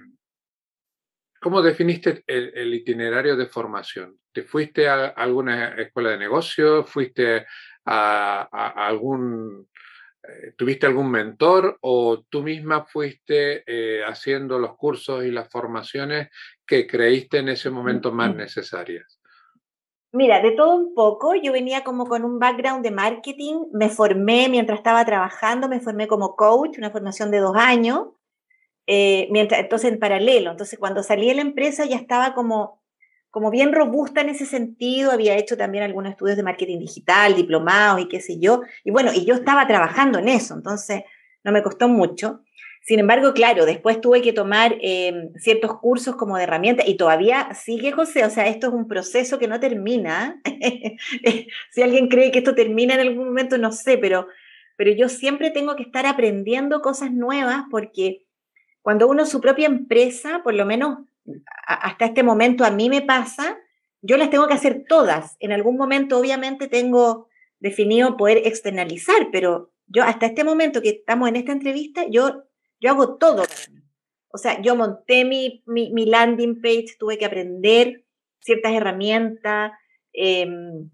¿Cómo 1.40 1.62
definiste 1.62 2.22
el, 2.28 2.74
itinerario 2.74 3.38
de 3.38 3.46
formación? 3.46 4.20
¿Te 4.34 4.44
fuiste 4.44 4.90
a 4.90 5.06
alguna 5.08 5.70
escuela 5.76 6.10
de 6.10 6.18
negocios? 6.18 6.90
¿Fuiste 6.90 7.46
a, 7.86 8.88
algún... 8.88 9.70
Eh, 10.24 10.54
¿Tuviste 10.56 10.86
algún 10.86 11.10
mentor 11.10 11.78
o 11.82 12.24
tú 12.30 12.44
misma 12.44 12.86
fuiste 12.86 13.64
eh, 13.66 14.04
haciendo 14.04 14.60
los 14.60 14.76
cursos 14.76 15.24
y 15.26 15.32
las 15.32 15.50
formaciones 15.50 16.30
que 16.66 16.86
creíste 16.86 17.40
en 17.40 17.50
ese 17.50 17.70
momento 17.70 18.12
más 18.12 18.36
necesarias? 18.36 19.20
Mira, 20.14 20.42
de 20.42 20.52
todo 20.52 20.76
un 20.76 20.94
poco, 20.94 21.36
yo 21.36 21.54
venía 21.54 21.84
como 21.84 22.06
con 22.06 22.26
un 22.26 22.38
background 22.38 22.84
de 22.84 22.92
marketing, 22.92 23.68
me 23.72 23.90
formé 23.90 24.50
mientras 24.50 24.80
estaba 24.80 25.06
trabajando, 25.06 25.70
me 25.70 25.80
formé 25.80 26.08
como 26.08 26.36
coach, 26.36 26.78
una 26.78 26.92
formación 26.92 27.32
de 27.32 27.38
dos 27.40 27.56
años, 27.56 28.10
eh, 28.88 29.30
mientras, 29.32 29.62
entonces 29.62 29.94
en 29.94 30.00
paralelo. 30.00 30.52
Entonces 30.52 30.78
cuando 30.78 31.02
salí 31.02 31.28
de 31.28 31.36
la 31.36 31.42
empresa 31.42 31.86
ya 31.86 31.96
estaba 31.96 32.34
como, 32.34 32.81
como 33.32 33.50
bien 33.50 33.72
robusta 33.72 34.22
en 34.22 34.30
ese 34.30 34.46
sentido, 34.46 35.12
había 35.12 35.38
hecho 35.38 35.58
también 35.58 35.86
algunos 35.86 36.12
estudios 36.12 36.38
de 36.38 36.44
marketing 36.44 36.80
digital, 36.80 37.34
diplomados 37.34 38.02
y 38.02 38.08
qué 38.10 38.20
sé 38.20 38.38
yo, 38.40 38.62
y 38.84 38.92
bueno, 38.92 39.12
y 39.14 39.26
yo 39.26 39.34
estaba 39.34 39.66
trabajando 39.68 40.20
en 40.20 40.28
eso, 40.28 40.54
entonces 40.54 41.04
no 41.44 41.52
me 41.52 41.64
costó 41.64 41.88
mucho. 41.88 42.42
Sin 42.84 43.00
embargo, 43.00 43.34
claro, 43.34 43.66
después 43.66 44.02
tuve 44.02 44.22
que 44.22 44.34
tomar 44.34 44.76
em, 44.82 45.32
ciertos 45.36 45.80
cursos 45.80 46.16
como 46.16 46.36
de 46.36 46.44
herramienta 46.44 46.84
y 46.86 46.98
todavía 46.98 47.54
sigue, 47.54 47.92
José, 47.92 48.26
o 48.26 48.30
sea, 48.30 48.48
esto 48.48 48.68
es 48.68 48.74
un 48.74 48.88
proceso 48.88 49.38
que 49.38 49.48
no 49.48 49.60
termina. 49.60 50.42
si 51.72 51.82
alguien 51.84 52.08
cree 52.10 52.32
que 52.32 52.40
esto 52.40 52.56
termina 52.56 52.96
en 52.96 53.02
algún 53.02 53.28
momento, 53.28 53.60
no 53.60 53.72
sé, 53.72 54.00
pero, 54.00 54.28
pero 54.78 54.92
yo 54.92 55.10
siempre 55.10 55.52
tengo 55.52 55.76
que 55.76 55.84
estar 55.84 56.08
aprendiendo 56.08 56.82
cosas 56.82 57.12
nuevas 57.12 57.66
porque 57.70 58.26
cuando 58.82 59.08
uno 59.08 59.28
su 59.28 59.42
propia 59.42 59.68
empresa, 59.68 60.42
por 60.44 60.56
lo 60.56 60.66
menos 60.66 61.00
hasta 61.68 62.06
este 62.06 62.24
momento 62.24 62.66
a 62.66 62.72
mí 62.72 62.90
me 62.90 63.02
pasa, 63.02 63.58
yo 64.02 64.18
las 64.18 64.30
tengo 64.30 64.48
que 64.48 64.54
hacer 64.54 64.86
todas. 64.88 65.38
En 65.40 65.52
algún 65.52 65.78
momento 65.78 66.18
obviamente 66.18 66.68
tengo 66.68 67.28
definido 67.60 68.18
poder 68.18 68.42
externalizar, 68.46 69.30
pero 69.32 69.72
yo 69.88 70.04
hasta 70.04 70.26
este 70.26 70.44
momento 70.44 70.82
que 70.82 70.90
estamos 70.90 71.30
en 71.30 71.36
esta 71.36 71.52
entrevista, 71.52 72.06
yo, 72.10 72.44
yo 72.80 72.90
hago 72.90 73.18
todo. 73.18 73.44
O 74.34 74.38
sea, 74.38 74.62
yo 74.62 74.76
monté 74.76 75.26
mi, 75.26 75.64
mi, 75.68 76.06
landing 76.06 76.62
page, 76.62 76.96
tuve 76.98 77.18
que 77.18 77.26
aprender 77.26 78.06
ciertas 78.40 78.72
herramientas, 78.74 79.74
em, 80.14 80.90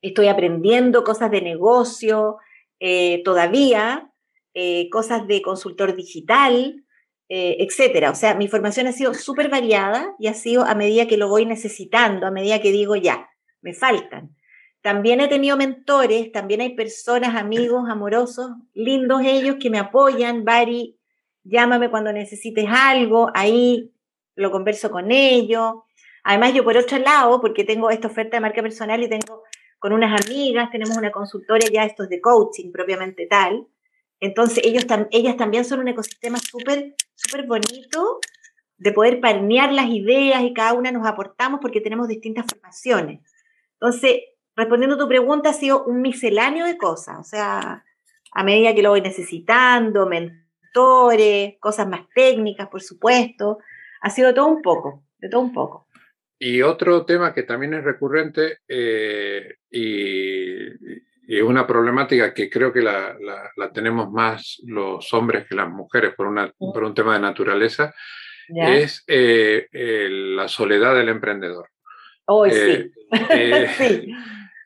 estoy 0.00 0.28
aprendiendo 0.28 1.04
cosas 1.04 1.30
de 1.30 1.42
negocio 1.42 2.38
eh, 2.78 3.22
todavía, 3.24 4.12
eh, 4.54 4.88
cosas 4.90 5.26
de 5.26 5.42
consultor 5.42 5.96
digital, 5.96 6.85
eh, 7.28 7.56
etcétera. 7.60 8.10
O 8.10 8.14
sea, 8.14 8.34
mi 8.34 8.48
formación 8.48 8.86
ha 8.86 8.92
sido 8.92 9.14
súper 9.14 9.48
variada 9.48 10.14
y 10.18 10.28
ha 10.28 10.34
sido 10.34 10.64
a 10.64 10.74
medida 10.74 11.06
que 11.06 11.16
lo 11.16 11.28
voy 11.28 11.44
necesitando, 11.44 12.26
a 12.26 12.30
medida 12.30 12.60
que 12.60 12.70
digo, 12.70 12.96
ya, 12.96 13.28
me 13.62 13.74
faltan. 13.74 14.34
También 14.80 15.20
he 15.20 15.26
tenido 15.26 15.56
mentores, 15.56 16.30
también 16.30 16.60
hay 16.60 16.76
personas, 16.76 17.34
amigos, 17.34 17.88
amorosos, 17.90 18.52
lindos 18.74 19.22
ellos 19.24 19.56
que 19.60 19.70
me 19.70 19.80
apoyan. 19.80 20.44
Bari, 20.44 20.96
llámame 21.42 21.90
cuando 21.90 22.12
necesites 22.12 22.66
algo, 22.68 23.30
ahí 23.34 23.92
lo 24.36 24.52
converso 24.52 24.90
con 24.92 25.10
ellos. 25.10 25.74
Además, 26.22 26.54
yo 26.54 26.62
por 26.62 26.76
otro 26.76 26.98
lado, 26.98 27.40
porque 27.40 27.64
tengo 27.64 27.90
esta 27.90 28.06
oferta 28.06 28.36
de 28.36 28.40
marca 28.40 28.62
personal 28.62 29.02
y 29.02 29.08
tengo 29.08 29.42
con 29.80 29.92
unas 29.92 30.24
amigas, 30.24 30.70
tenemos 30.70 30.96
una 30.96 31.10
consultoria 31.10 31.68
ya, 31.72 31.84
estos 31.84 32.08
de 32.08 32.20
coaching 32.20 32.70
propiamente 32.70 33.26
tal. 33.26 33.66
Entonces, 34.20 34.64
ellos 34.64 34.86
ellas 35.10 35.36
también 35.36 35.64
son 35.64 35.80
un 35.80 35.88
ecosistema 35.88 36.38
súper, 36.38 36.94
súper 37.14 37.46
bonito 37.46 38.20
de 38.78 38.92
poder 38.92 39.20
parnear 39.20 39.72
las 39.72 39.88
ideas 39.88 40.42
y 40.42 40.52
cada 40.52 40.72
una 40.74 40.92
nos 40.92 41.06
aportamos 41.06 41.60
porque 41.60 41.80
tenemos 41.80 42.08
distintas 42.08 42.46
formaciones. 42.50 43.20
Entonces, 43.74 44.20
respondiendo 44.54 44.96
a 44.96 44.98
tu 44.98 45.08
pregunta, 45.08 45.50
ha 45.50 45.54
sido 45.54 45.84
un 45.84 46.00
misceláneo 46.02 46.66
de 46.66 46.78
cosas, 46.78 47.18
o 47.18 47.24
sea, 47.24 47.84
a 48.32 48.44
medida 48.44 48.74
que 48.74 48.82
lo 48.82 48.90
voy 48.90 49.00
necesitando, 49.00 50.06
mentores, 50.06 51.54
cosas 51.60 51.88
más 51.88 52.02
técnicas, 52.14 52.68
por 52.68 52.82
supuesto, 52.82 53.58
ha 54.00 54.10
sido 54.10 54.34
todo 54.34 54.46
un 54.46 54.62
poco, 54.62 55.04
de 55.18 55.28
todo 55.28 55.40
un 55.40 55.52
poco. 55.52 55.86
Y 56.38 56.60
otro 56.60 57.06
tema 57.06 57.32
que 57.32 57.44
también 57.44 57.72
es 57.72 57.84
recurrente 57.84 58.58
eh, 58.68 59.56
y, 59.70 60.66
es 61.26 61.42
una 61.42 61.66
problemática 61.66 62.32
que 62.32 62.48
creo 62.48 62.72
que 62.72 62.82
la, 62.82 63.16
tenemos 63.74 64.10
más 64.10 64.60
los 64.64 65.12
hombres 65.12 65.46
que 65.46 65.54
las 65.54 65.68
mujeres 65.68 66.14
por, 66.14 66.26
una, 66.26 66.52
por 66.58 66.84
un 66.84 66.94
tema 66.94 67.14
de 67.14 67.20
naturaleza, 67.20 67.94
es 68.48 69.02
eh, 69.08 69.66
la 70.10 70.46
soledad 70.46 70.94
del 70.94 71.08
emprendedor. 71.08 71.68
Hoy 72.26 72.50
sí. 72.50 72.92
Eh, 73.30 73.68
sí. 73.76 74.14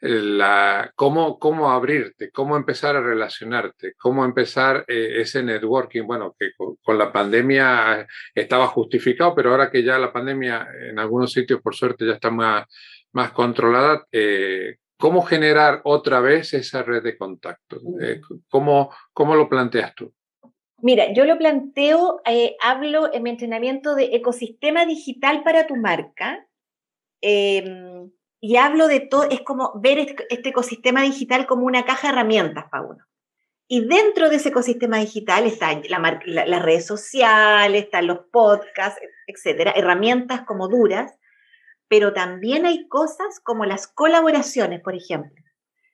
La, 0.02 0.92
cómo, 0.94 1.38
cómo 1.38 1.70
abrirte, 1.70 2.30
cómo 2.30 2.56
empezar 2.56 2.96
a 2.96 3.02
relacionarte, 3.02 3.94
cómo 3.98 4.24
empezar 4.24 4.84
ese 4.88 5.42
networking, 5.42 6.04
bueno, 6.06 6.34
que 6.38 6.52
con, 6.56 6.96
la 6.96 7.12
pandemia 7.12 8.06
estaba 8.34 8.66
justificado, 8.68 9.34
pero 9.34 9.50
ahora 9.50 9.70
que 9.70 9.82
ya 9.82 9.98
la 9.98 10.10
pandemia 10.10 10.68
en 10.88 10.98
algunos 10.98 11.32
sitios, 11.32 11.60
por 11.60 11.74
suerte, 11.74 12.06
ya 12.06 12.14
está 12.14 12.30
más, 12.30 12.64
más 13.12 13.32
controlada, 13.32 14.06
¿cómo 15.00 15.22
generar 15.22 15.80
otra 15.84 16.20
vez 16.20 16.54
esa 16.54 16.82
red 16.82 17.02
de 17.02 17.18
contacto? 17.18 17.80
¿cómo, 18.48 18.90
¿Cómo 19.12 19.34
lo 19.34 19.48
planteas 19.48 19.94
tú? 19.94 20.12
Mira, 20.82 21.12
yo 21.12 21.24
lo 21.24 21.36
planteo, 21.36 22.20
eh, 22.24 22.56
hablo 22.62 23.12
en 23.12 23.22
mi 23.22 23.30
entrenamiento 23.30 23.94
de 23.94 24.10
ecosistema 24.12 24.86
digital 24.86 25.42
para 25.42 25.66
tu 25.66 25.76
marca. 25.76 26.46
Em, 27.20 28.10
y 28.40 28.56
hablo 28.56 28.86
de 28.86 29.00
todo, 29.00 29.24
es 29.24 29.42
como 29.42 29.72
ver 29.80 30.16
este 30.30 30.48
ecosistema 30.48 31.02
digital 31.02 31.46
como 31.46 31.66
una 31.66 31.84
caja 31.84 32.08
de 32.08 32.14
herramientas 32.14 32.64
para 32.70 32.84
uno. 32.84 33.04
Y 33.68 33.86
dentro 33.86 34.30
de 34.30 34.36
ese 34.36 34.48
ecosistema 34.48 34.98
digital 34.98 35.46
están 35.46 35.82
las 35.86 36.62
redes 36.62 36.86
sociales, 36.86 37.84
están 37.84 38.06
los 38.06 38.20
podcasts, 38.32 39.00
etcétera, 39.26 39.72
herramientas 39.76 40.42
como 40.42 40.68
duras, 40.68 41.14
pero 41.90 42.12
también 42.12 42.66
hay 42.66 42.86
cosas 42.86 43.40
como 43.42 43.64
las 43.64 43.88
colaboraciones, 43.88 44.80
por 44.80 44.94
ejemplo. 44.94 45.44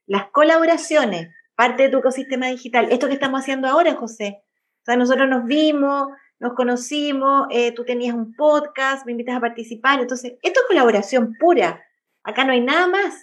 Las 0.04 0.30
colaboraciones, 0.30 1.34
parte 1.54 1.84
de 1.84 1.88
tu 1.88 1.98
ecosistema 1.98 2.48
digital. 2.48 2.88
Esto 2.92 3.08
que 3.08 3.14
estamos 3.14 3.40
haciendo 3.40 3.66
ahora, 3.66 3.94
José, 3.94 4.42
o 4.42 4.84
sea, 4.84 4.96
nosotros 4.96 5.26
nos 5.26 5.46
vimos, 5.46 6.08
nos 6.38 6.52
conocimos, 6.52 7.46
eh, 7.50 7.72
tú 7.72 7.86
tenías 7.86 8.14
un 8.14 8.36
podcast, 8.36 9.06
me 9.06 9.12
invitas 9.12 9.36
a 9.36 9.40
participar. 9.40 9.98
Entonces, 9.98 10.34
esto 10.42 10.60
es 10.60 10.66
colaboración 10.66 11.34
pura. 11.40 11.82
Acá 12.22 12.44
no 12.44 12.52
hay 12.52 12.60
nada 12.60 12.88
más. 12.88 13.14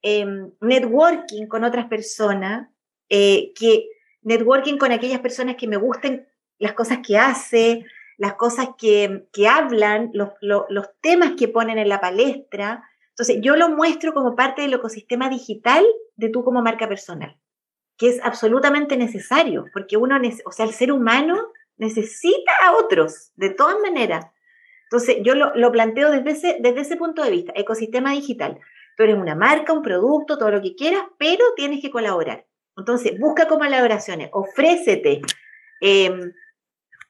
Em, 0.00 0.50
networking 0.62 1.46
con 1.46 1.62
otras 1.62 1.88
personas, 1.88 2.70
eh, 3.10 3.52
que 3.54 3.86
networking 4.22 4.78
con 4.78 4.92
aquellas 4.92 5.20
personas 5.20 5.56
que 5.56 5.68
me 5.68 5.76
gusten 5.76 6.26
las 6.58 6.72
cosas 6.72 7.00
que 7.06 7.18
hace, 7.18 7.84
las 8.18 8.34
cosas 8.34 8.70
que, 8.76 9.26
que 9.32 9.48
hablan, 9.48 10.10
los, 10.12 10.30
los 10.40 10.86
temas 11.00 11.32
que 11.38 11.48
ponen 11.48 11.78
en 11.78 11.88
la 11.88 12.00
palestra. 12.00 12.84
Entonces, 13.10 13.38
yo 13.40 13.56
lo 13.56 13.70
muestro 13.70 14.12
como 14.12 14.36
parte 14.36 14.62
del 14.62 14.74
ecosistema 14.74 15.30
digital 15.30 15.86
de 16.16 16.28
tú 16.28 16.44
como 16.44 16.60
marca 16.60 16.88
personal 16.88 17.38
que 17.98 18.08
es 18.08 18.20
absolutamente 18.22 18.96
necesario, 18.96 19.66
porque 19.72 19.96
uno, 19.96 20.18
o 20.44 20.52
sea, 20.52 20.64
el 20.64 20.72
ser 20.72 20.92
humano 20.92 21.52
necesita 21.76 22.52
a 22.64 22.76
otros, 22.76 23.32
de 23.34 23.50
todas 23.50 23.76
maneras. 23.80 24.26
Entonces, 24.84 25.18
yo 25.22 25.34
lo, 25.34 25.72
planteo 25.72 26.10
desde 26.10 26.30
ese, 26.30 26.56
desde 26.60 26.80
ese 26.80 26.96
punto 26.96 27.22
de 27.22 27.30
vista, 27.30 27.52
ecosistema 27.54 28.12
digital. 28.12 28.58
Tú 28.96 29.02
eres 29.02 29.16
una 29.16 29.34
marca, 29.34 29.72
un 29.72 29.82
producto, 29.82 30.38
todo 30.38 30.50
lo 30.50 30.62
que 30.62 30.76
quieras, 30.76 31.02
pero 31.18 31.44
tienes 31.56 31.82
que 31.82 31.90
colaborar. 31.90 32.46
Entonces, 32.76 33.18
busca 33.18 33.48
colaboraciones, 33.48 34.30
ofrécete, 34.32 35.20
em, 35.80 36.32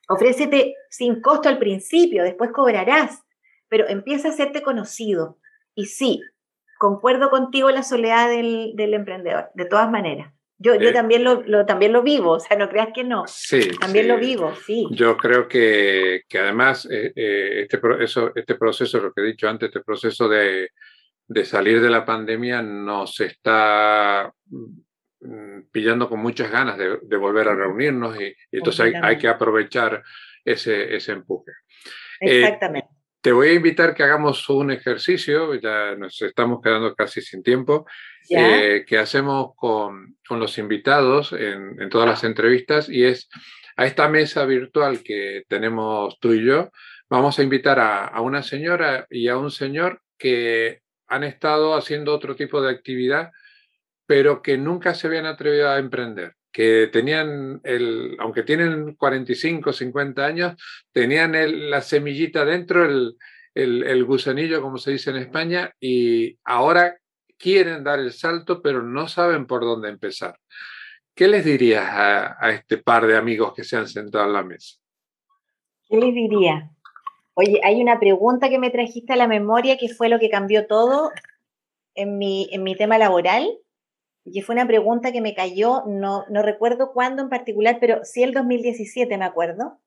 ofrécete 0.08 0.74
sin 0.90 1.20
costo 1.20 1.48
al 1.48 1.58
principio, 1.58 2.24
después 2.24 2.50
cobrarás, 2.52 3.22
pero 3.68 3.88
empieza 3.88 4.28
a 4.28 4.30
hacerte 4.32 4.62
conocido. 4.62 5.38
Y 5.74 5.86
sí, 5.86 6.22
concuerdo 6.78 7.30
contigo 7.30 7.70
la 7.70 7.82
soledad 7.82 8.28
del, 8.28 8.72
del 8.74 8.94
emprendedor, 8.94 9.50
de 9.54 9.64
todas 9.66 9.90
maneras. 9.90 10.32
Yo, 10.60 10.74
yo 10.74 10.88
eh, 10.88 10.92
también, 10.92 11.22
lo, 11.22 11.66
también 11.66 11.92
lo 11.92 12.02
vivo, 12.02 12.32
o 12.32 12.40
sea, 12.40 12.56
no 12.56 12.68
creas 12.68 12.88
que 12.92 13.04
no. 13.04 13.24
Sí. 13.28 13.70
También 13.78 14.08
lo 14.08 14.18
vivo, 14.18 14.52
sí. 14.66 14.88
Yo 14.90 15.16
creo 15.16 15.46
que, 15.46 16.22
que 16.28 16.38
además 16.38 16.88
eh, 16.90 17.12
eh, 17.14 17.62
este, 17.62 17.80
eso, 18.00 18.32
este 18.34 18.56
proceso, 18.56 18.98
lo 18.98 19.12
que 19.12 19.20
he 19.20 19.26
dicho 19.26 19.48
antes, 19.48 19.68
este 19.68 19.82
proceso 19.82 20.28
de, 20.28 20.70
de 21.28 21.44
salir 21.44 21.80
de 21.80 21.90
la 21.90 22.04
pandemia 22.04 22.60
nos 22.60 23.20
está 23.20 24.34
pillando 25.72 26.08
con 26.08 26.20
muchas 26.20 26.50
ganas 26.50 26.78
de, 26.78 26.98
de 27.02 27.16
volver 27.16 27.48
a 27.48 27.54
reunirnos 27.54 28.20
y, 28.20 28.34
entonces 28.52 28.80
hay, 28.80 28.92
hay, 29.02 29.18
que 29.18 29.28
aprovechar 29.28 30.02
ese, 30.44 30.94
ese 30.94 31.12
empuje. 31.12 31.52
Exactamente. 32.20 32.88
Te 33.20 33.32
voy 33.32 33.48
a 33.48 33.54
invitar 33.54 33.94
que 33.94 34.04
hagamos 34.04 34.48
un 34.48 34.70
ejercicio, 34.70 35.54
ya 35.56 35.96
nos 35.96 36.22
estamos 36.22 36.60
quedando 36.62 36.94
casi 36.94 37.20
sin 37.20 37.42
tiempo, 37.42 37.84
eh, 38.30 38.84
que 38.86 38.96
hacemos 38.96 39.54
con, 39.56 40.16
con 40.26 40.38
los 40.38 40.56
invitados 40.56 41.32
en, 41.32 41.80
en, 41.80 41.88
todas 41.88 42.08
las 42.08 42.22
entrevistas 42.22 42.88
y 42.88 43.04
es 43.04 43.28
a 43.76 43.86
esta 43.86 44.08
mesa 44.08 44.44
virtual 44.44 45.02
que 45.02 45.42
tenemos 45.48 46.18
tú 46.20 46.32
y 46.32 46.44
yo, 46.44 46.70
vamos 47.10 47.38
a 47.38 47.42
invitar 47.42 47.80
a, 47.80 48.06
a 48.06 48.20
una 48.20 48.42
señora 48.44 49.06
y 49.10 49.26
a 49.28 49.36
un 49.36 49.50
señor 49.50 50.00
que 50.16 50.82
han 51.08 51.24
estado 51.24 51.74
haciendo 51.74 52.14
otro 52.14 52.36
tipo 52.36 52.62
de 52.62 52.70
actividad, 52.70 53.32
pero 54.08 54.40
que 54.40 54.56
nunca 54.56 54.94
se 54.94 55.06
habían 55.06 55.26
atrevido 55.26 55.68
a 55.68 55.78
emprender 55.78 56.34
que 56.50 56.88
tenían, 56.90 57.60
el, 57.62 58.16
aunque 58.18 58.42
tienen 58.42 58.94
45, 58.94 59.70
50 59.70 60.24
años, 60.24 60.54
tenían 60.92 61.34
el, 61.34 61.70
la 61.70 61.82
semillita 61.82 62.44
dentro, 62.46 62.84
el, 62.86 63.16
el, 63.54 64.04
gusanillo, 64.04 64.62
como 64.62 64.78
se 64.78 64.92
dice 64.92 65.10
en 65.10 65.16
España, 65.16 65.72
y 65.78 66.38
ahora 66.44 66.96
quieren 67.36 67.84
dar 67.84 67.98
el 67.98 68.12
salto, 68.12 68.62
pero 68.62 68.82
no 68.82 69.08
saben 69.08 69.46
por 69.46 69.60
dónde 69.60 69.90
empezar. 69.90 70.38
¿Qué 71.14 71.28
les 71.28 71.44
dirías 71.44 71.84
a, 71.84 72.44
a 72.44 72.50
este 72.50 72.78
par 72.78 73.06
de 73.06 73.16
amigos 73.16 73.52
que 73.54 73.62
se 73.62 73.76
han 73.76 73.86
sentado 73.86 74.24
a 74.24 74.28
la 74.28 74.42
mesa? 74.42 74.78
¿Qué 75.88 75.96
les 75.98 76.14
diría? 76.14 76.70
Oye, 77.34 77.60
hay 77.62 77.80
una 77.80 78.00
pregunta 78.00 78.48
que 78.48 78.58
me 78.58 78.70
trajiste 78.70 79.12
a 79.12 79.16
la 79.16 79.28
memoria 79.28 79.76
que 79.76 79.90
fue 79.90 80.08
lo 80.08 80.18
que 80.18 80.30
cambió 80.30 80.66
todo 80.66 81.12
en 81.94 82.18
mi, 82.18 82.48
en 82.52 82.62
mi 82.62 82.74
tema 82.74 82.98
laboral 82.98 83.46
y 84.32 84.42
fue 84.42 84.54
una 84.54 84.66
pregunta 84.66 85.12
que 85.12 85.20
me 85.20 85.34
cayó, 85.34 85.84
no, 85.86 86.24
no 86.28 86.42
recuerdo 86.42 86.92
cuándo 86.92 87.22
en 87.22 87.28
particular, 87.28 87.78
pero 87.80 88.04
sí 88.04 88.22
el 88.22 88.32
2017 88.32 89.16
me 89.18 89.24
acuerdo. 89.24 89.80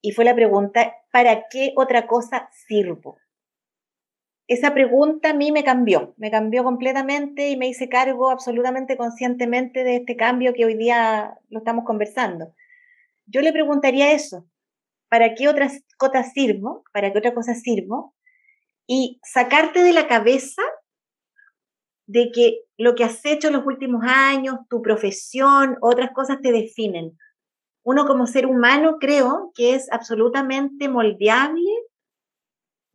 Y 0.00 0.12
fue 0.12 0.24
la 0.24 0.34
pregunta, 0.34 0.94
¿para 1.12 1.48
qué 1.48 1.72
otra 1.76 2.06
cosa 2.06 2.48
sirvo? 2.52 3.18
Esa 4.46 4.72
pregunta 4.72 5.30
a 5.30 5.34
mí 5.34 5.52
me 5.52 5.62
cambió, 5.62 6.14
me 6.16 6.30
cambió 6.30 6.64
completamente 6.64 7.50
y 7.50 7.56
me 7.56 7.68
hice 7.68 7.88
cargo 7.88 8.30
absolutamente 8.30 8.96
conscientemente 8.96 9.84
de 9.84 9.96
este 9.96 10.16
cambio 10.16 10.54
que 10.54 10.64
hoy 10.64 10.74
día 10.74 11.38
lo 11.50 11.58
estamos 11.58 11.84
conversando. 11.84 12.54
Yo 13.26 13.42
le 13.42 13.52
preguntaría 13.52 14.12
eso, 14.12 14.48
¿para 15.10 15.34
qué 15.34 15.48
otras 15.48 15.82
cosas 15.98 16.32
sirvo? 16.32 16.82
¿Para 16.94 17.12
qué 17.12 17.18
otra 17.18 17.34
cosa 17.34 17.54
sirvo? 17.54 18.14
Y 18.86 19.20
sacarte 19.22 19.82
de 19.82 19.92
la 19.92 20.08
cabeza 20.08 20.62
de 22.08 22.30
que 22.32 22.62
lo 22.78 22.94
que 22.94 23.04
has 23.04 23.24
hecho 23.24 23.48
en 23.48 23.54
los 23.54 23.66
últimos 23.66 24.02
años, 24.04 24.56
tu 24.70 24.80
profesión, 24.80 25.76
otras 25.82 26.10
cosas 26.12 26.40
te 26.40 26.52
definen. 26.52 27.16
Uno 27.84 28.06
como 28.06 28.26
ser 28.26 28.46
humano 28.46 28.96
creo 28.98 29.52
que 29.54 29.74
es 29.74 29.92
absolutamente 29.92 30.88
moldeable 30.88 31.70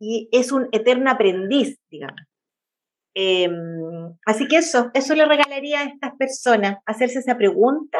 y 0.00 0.28
es 0.32 0.50
un 0.50 0.68
eterno 0.72 1.10
aprendiz, 1.10 1.78
digamos. 1.88 2.20
Em, 3.14 4.16
así 4.26 4.48
que 4.48 4.56
eso, 4.56 4.90
eso 4.94 5.14
le 5.14 5.24
regalaría 5.24 5.80
a 5.80 5.84
estas 5.84 6.16
personas, 6.16 6.78
hacerse 6.84 7.20
esa 7.20 7.38
pregunta 7.38 7.98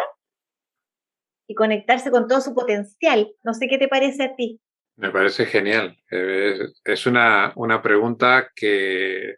y 1.46 1.54
conectarse 1.54 2.10
con 2.10 2.26
todo 2.26 2.40
su 2.40 2.54
potencial. 2.54 3.32
No 3.44 3.54
sé 3.54 3.68
qué 3.68 3.78
te 3.78 3.86
parece 3.86 4.24
a 4.24 4.34
ti. 4.34 4.60
Me 4.96 5.10
parece 5.10 5.46
genial. 5.46 5.96
Es 6.10 7.06
una, 7.06 7.52
una 7.54 7.80
pregunta 7.82 8.50
que 8.54 9.36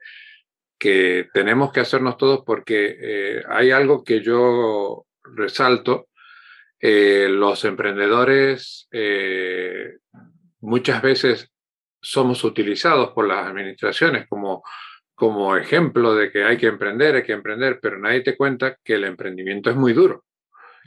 que 0.78 1.28
tenemos 1.32 1.72
que 1.72 1.80
hacernos 1.80 2.16
todos 2.16 2.42
porque 2.44 2.96
eh, 3.00 3.42
hay 3.48 3.70
algo 3.70 4.04
que 4.04 4.20
yo 4.22 5.06
resalto 5.22 6.08
Eh, 6.78 7.28
los 7.30 7.64
emprendedores 7.64 8.86
eh, 8.92 9.96
muchas 10.60 11.00
veces 11.00 11.50
somos 12.02 12.44
utilizados 12.44 13.12
por 13.12 13.26
las 13.26 13.46
administraciones 13.46 14.26
como, 14.28 14.62
como 15.14 15.56
ejemplo 15.56 16.14
de 16.14 16.30
que 16.30 16.44
hay 16.44 16.58
que 16.58 16.66
emprender, 16.66 17.14
hay 17.14 17.22
que 17.22 17.32
emprender, 17.32 17.78
pero 17.80 17.98
nadie 17.98 18.20
te 18.20 18.36
cuenta 18.36 18.76
que 18.84 18.94
el 18.94 19.04
emprendimiento 19.04 19.70
es 19.70 19.76
muy 19.76 19.94
duro. 19.94 20.24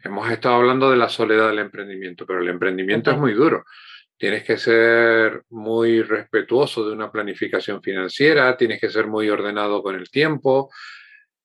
Hemos 0.03 0.29
estado 0.31 0.55
hablando 0.55 0.91
de 0.91 0.97
la 0.97 1.09
soledad 1.09 1.49
del 1.49 1.59
emprendimiento, 1.59 2.25
pero 2.25 2.39
el 2.39 2.49
emprendimiento 2.49 3.09
es 3.11 3.17
muy 3.17 3.33
duro. 3.33 3.65
Tienes 4.19 4.43
que 4.43 4.57
ser 4.57 5.43
muy 5.49 6.01
respetuoso 6.01 6.85
de 6.85 6.91
una 6.91 7.09
planificación 7.09 7.81
financiera, 7.81 8.57
tienes 8.57 8.81
que 8.81 8.89
ser 8.89 9.07
muy 9.07 9.29
ordenado 9.29 9.81
con 9.81 9.95
el 9.95 10.09
tiempo 10.09 10.69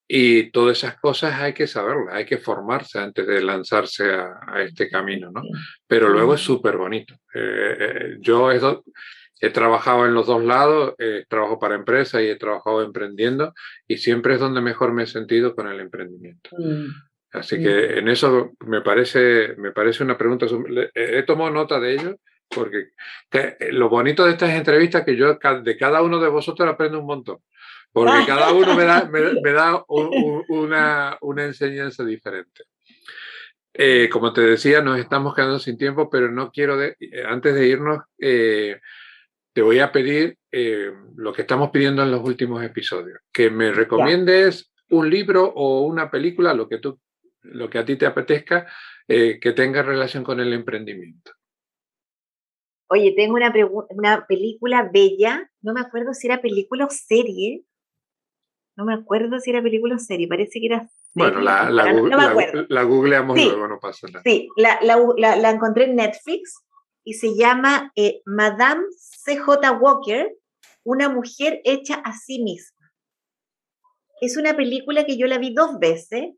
y 0.09 0.51
todas 0.51 0.79
esas 0.79 0.99
cosas 0.99 1.41
hay 1.41 1.53
que 1.53 1.69
saberlas, 1.69 2.13
hay 2.13 2.25
que 2.25 2.39
formarse 2.39 2.99
antes 2.99 3.29
de 3.29 3.41
lanzarse 3.43 4.13
a, 4.13 4.61
este 4.61 4.91
camino, 4.91 5.31
¿no? 5.31 5.43
Pero 5.87 6.09
luego 6.09 6.35
es 6.35 6.41
súper 6.41 6.77
bonito. 6.77 7.15
Eh, 7.33 7.77
eh, 7.79 8.17
yo 8.19 8.51
he, 8.51 9.51
trabajado 9.51 10.07
en 10.07 10.15
los 10.15 10.27
dos 10.27 10.43
lados, 10.43 10.95
trabajo 11.29 11.61
para 11.61 11.77
empresas 11.77 12.23
y 12.23 12.27
he 12.27 12.37
trabajado 12.37 12.83
emprendiendo 12.83 13.55
y 13.87 13.99
siempre 13.99 14.35
es 14.35 14.41
donde 14.41 14.61
mejor 14.61 14.93
me 14.93 15.05
he 15.05 15.07
sentido 15.07 15.55
con 15.55 15.69
el 15.69 15.79
emprendimiento. 15.79 16.51
Mm. 16.59 16.87
Así 17.31 17.63
que 17.63 17.99
en 17.99 18.09
eso 18.09 18.51
me 18.67 18.81
parece, 18.81 19.55
me 19.59 19.71
parece 19.71 20.03
una 20.03 20.19
pregunta, 20.19 20.47
he 20.93 21.23
tomado 21.23 21.51
nota 21.51 21.79
de 21.79 21.95
ello 21.95 22.17
porque 22.55 22.91
eh, 23.33 23.57
lo 23.73 23.89
bonito 23.89 24.25
de 24.25 24.33
estas 24.33 24.51
entrevistas 24.51 25.01
es 25.01 25.07
que 25.07 25.17
yo 25.17 25.39
de 25.63 25.77
cada 25.77 26.03
uno 26.03 26.21
de 26.21 26.29
vosotros 26.29 26.69
aprendo 26.69 27.01
un 27.01 27.07
montón, 27.07 27.39
porque 27.93 28.25
cada 28.27 28.53
uno 28.53 28.75
me 28.75 28.85
da, 28.85 29.05
me, 29.07 29.21
da 29.53 29.85
una, 29.89 31.19
una, 31.21 31.45
enseñanza 31.45 32.05
diferente. 32.05 32.65
Eh, 33.73 34.09
como 34.11 34.33
te 34.33 34.41
decía, 34.43 34.81
nos 34.81 34.99
estamos 34.99 35.35
quedando 35.35 35.59
sin 35.59 35.77
tiempo, 35.77 36.09
pero 36.09 36.31
no 36.31 36.53
quiero, 36.53 36.77
de, 36.77 36.97
eh, 37.01 37.25
antes 37.27 37.55
de 37.55 37.67
irnos, 37.67 38.05
te 38.19 39.63
voy 39.63 39.79
a 39.81 39.93
pedir 39.93 40.37
lo 41.17 41.33
que 41.33 41.43
estamos 41.43 41.71
pidiendo 41.71 42.03
en 42.03 42.11
los 42.11 42.23
últimos 42.23 42.63
episodios, 42.63 43.19
que 43.33 43.51
me 43.51 43.73
recomiendes 43.73 44.73
un 44.91 45.11
libro 45.11 45.45
o 45.45 45.83
una 45.83 46.11
película, 46.11 46.55
lo 46.55 46.69
que, 46.69 46.79
tú, 46.79 47.01
lo 47.43 47.69
que 47.69 47.79
a 47.79 47.85
ti 47.85 47.97
te 47.97 48.07
apetezca, 48.07 48.67
que 49.07 49.53
tenga 49.55 49.83
relación 49.83 50.25
con 50.25 50.41
el 50.41 50.53
emprendimiento. 50.53 51.33
Oye, 52.95 53.13
tengo 53.17 53.35
una, 53.35 53.53
una 53.91 54.25
película 54.29 54.89
bella, 54.93 55.51
no 55.63 55.73
me 55.73 55.81
acuerdo 55.81 56.15
si 56.15 56.29
era 56.29 56.41
película 56.41 56.85
o 56.87 56.91
serie. 56.91 57.65
No 58.77 58.85
me 58.85 58.95
acuerdo 58.95 59.41
si 59.41 59.51
era 59.51 59.61
película 59.61 59.97
o 59.97 59.99
serie, 59.99 60.29
parece 60.29 60.61
que 60.61 60.67
era. 60.67 60.89
Bueno, 61.13 61.41
la, 61.41 61.71
la, 61.71 61.93
la, 62.69 62.83
googleamos 62.85 63.37
luego, 63.37 63.67
no 63.67 63.81
pasa 63.81 64.07
nada. 64.07 64.23
Sí, 64.25 64.49
la, 64.57 65.51
encontré 65.51 65.87
en 65.87 65.97
Netflix 65.97 66.63
y 67.03 67.15
se 67.15 67.37
llama 67.37 67.91
eh, 67.97 68.21
Madame 68.27 68.85
C.J. 68.97 69.73
Walker, 69.73 70.33
una 70.85 71.09
mujer 71.09 71.61
hecha 71.65 71.95
a 71.97 72.13
sí 72.13 72.43
misma. 72.43 72.93
Es 74.21 74.37
una 74.37 74.55
película 74.55 75.05
que 75.05 75.17
yo 75.17 75.27
la 75.27 75.39
vi 75.39 75.53
dos 75.53 75.81
veces 75.81 76.31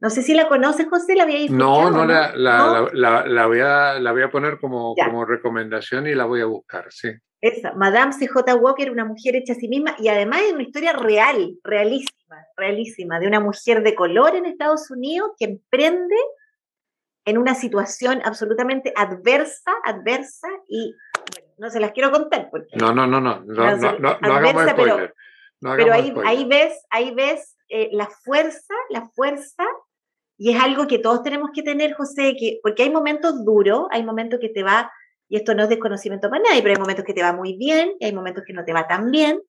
no 0.00 0.08
sé 0.08 0.22
si 0.22 0.32
la 0.32 0.48
conoces, 0.48 0.88
José, 0.88 1.14
la 1.14 1.24
había 1.24 1.46
No, 1.50 1.90
no, 1.90 2.06
la, 2.06 2.32
la, 2.34 2.88
La, 2.92 3.26
la, 3.26 3.46
voy 3.46 3.60
a, 3.60 3.98
la 4.00 4.12
voy 4.12 4.22
a 4.22 4.30
poner 4.30 4.58
como, 4.58 4.94
como 4.94 5.26
recomendación 5.26 6.06
y 6.06 6.14
la 6.14 6.24
voy 6.24 6.40
a 6.40 6.46
buscar, 6.46 6.86
sí. 6.90 7.10
Esa, 7.42 7.72
Madame 7.74 8.12
C.J. 8.12 8.54
Walker, 8.56 8.90
una 8.90 9.04
mujer 9.04 9.36
hecha 9.36 9.52
a 9.52 9.56
sí 9.56 9.68
misma 9.68 9.94
y 9.98 10.08
además 10.08 10.40
es 10.42 10.52
una 10.52 10.62
historia 10.62 10.94
real, 10.94 11.54
realísima, 11.64 12.36
realísima, 12.56 13.18
de 13.18 13.26
una 13.26 13.40
mujer 13.40 13.82
de 13.82 13.94
color 13.94 14.36
en 14.36 14.46
Estados 14.46 14.90
Unidos 14.90 15.32
que 15.38 15.46
emprende 15.46 16.16
en 17.26 17.38
una 17.38 17.54
situación 17.54 18.20
absolutamente 18.24 18.92
adversa, 18.96 19.72
adversa 19.84 20.48
y 20.68 20.94
bueno, 21.30 21.52
no 21.58 21.70
se 21.70 21.80
las 21.80 21.92
quiero 21.92 22.10
contar 22.10 22.48
porque... 22.50 22.76
No, 22.76 22.94
no, 22.94 23.06
no, 23.06 23.20
no, 23.20 23.40
no, 23.44 23.76
no, 23.76 23.98
no, 23.98 24.18
hagamos 24.20 24.68
spoiler. 24.70 25.14
Pero, 25.60 25.92
ahí, 25.92 26.14
ahí 26.24 26.46
ves, 26.46 26.86
ahí 26.88 27.14
ves 27.14 27.56
eh, 27.68 27.90
la 27.92 28.06
fuerza, 28.06 28.74
la 28.88 29.10
fuerza 29.14 29.64
y 30.42 30.52
es 30.52 30.62
algo 30.62 30.86
que 30.86 30.98
todos 30.98 31.22
tenemos 31.22 31.50
que 31.52 31.62
tener, 31.62 31.92
José, 31.92 32.34
que, 32.34 32.60
porque 32.62 32.84
hay 32.84 32.90
momentos 32.90 33.44
duros, 33.44 33.88
hay 33.90 34.02
momentos 34.02 34.40
que 34.40 34.48
te 34.48 34.62
va, 34.62 34.90
y 35.28 35.36
esto 35.36 35.54
no 35.54 35.64
es 35.64 35.68
desconocimiento 35.68 36.30
para 36.30 36.42
nadie, 36.42 36.62
pero 36.62 36.72
hay 36.72 36.80
momentos 36.80 37.04
que 37.04 37.12
te 37.12 37.22
va 37.22 37.34
muy 37.34 37.58
bien 37.58 37.92
y 38.00 38.06
hay 38.06 38.14
momentos 38.14 38.44
que 38.46 38.54
no 38.54 38.64
te 38.64 38.72
va 38.72 38.88
tan 38.88 39.10
bien. 39.10 39.42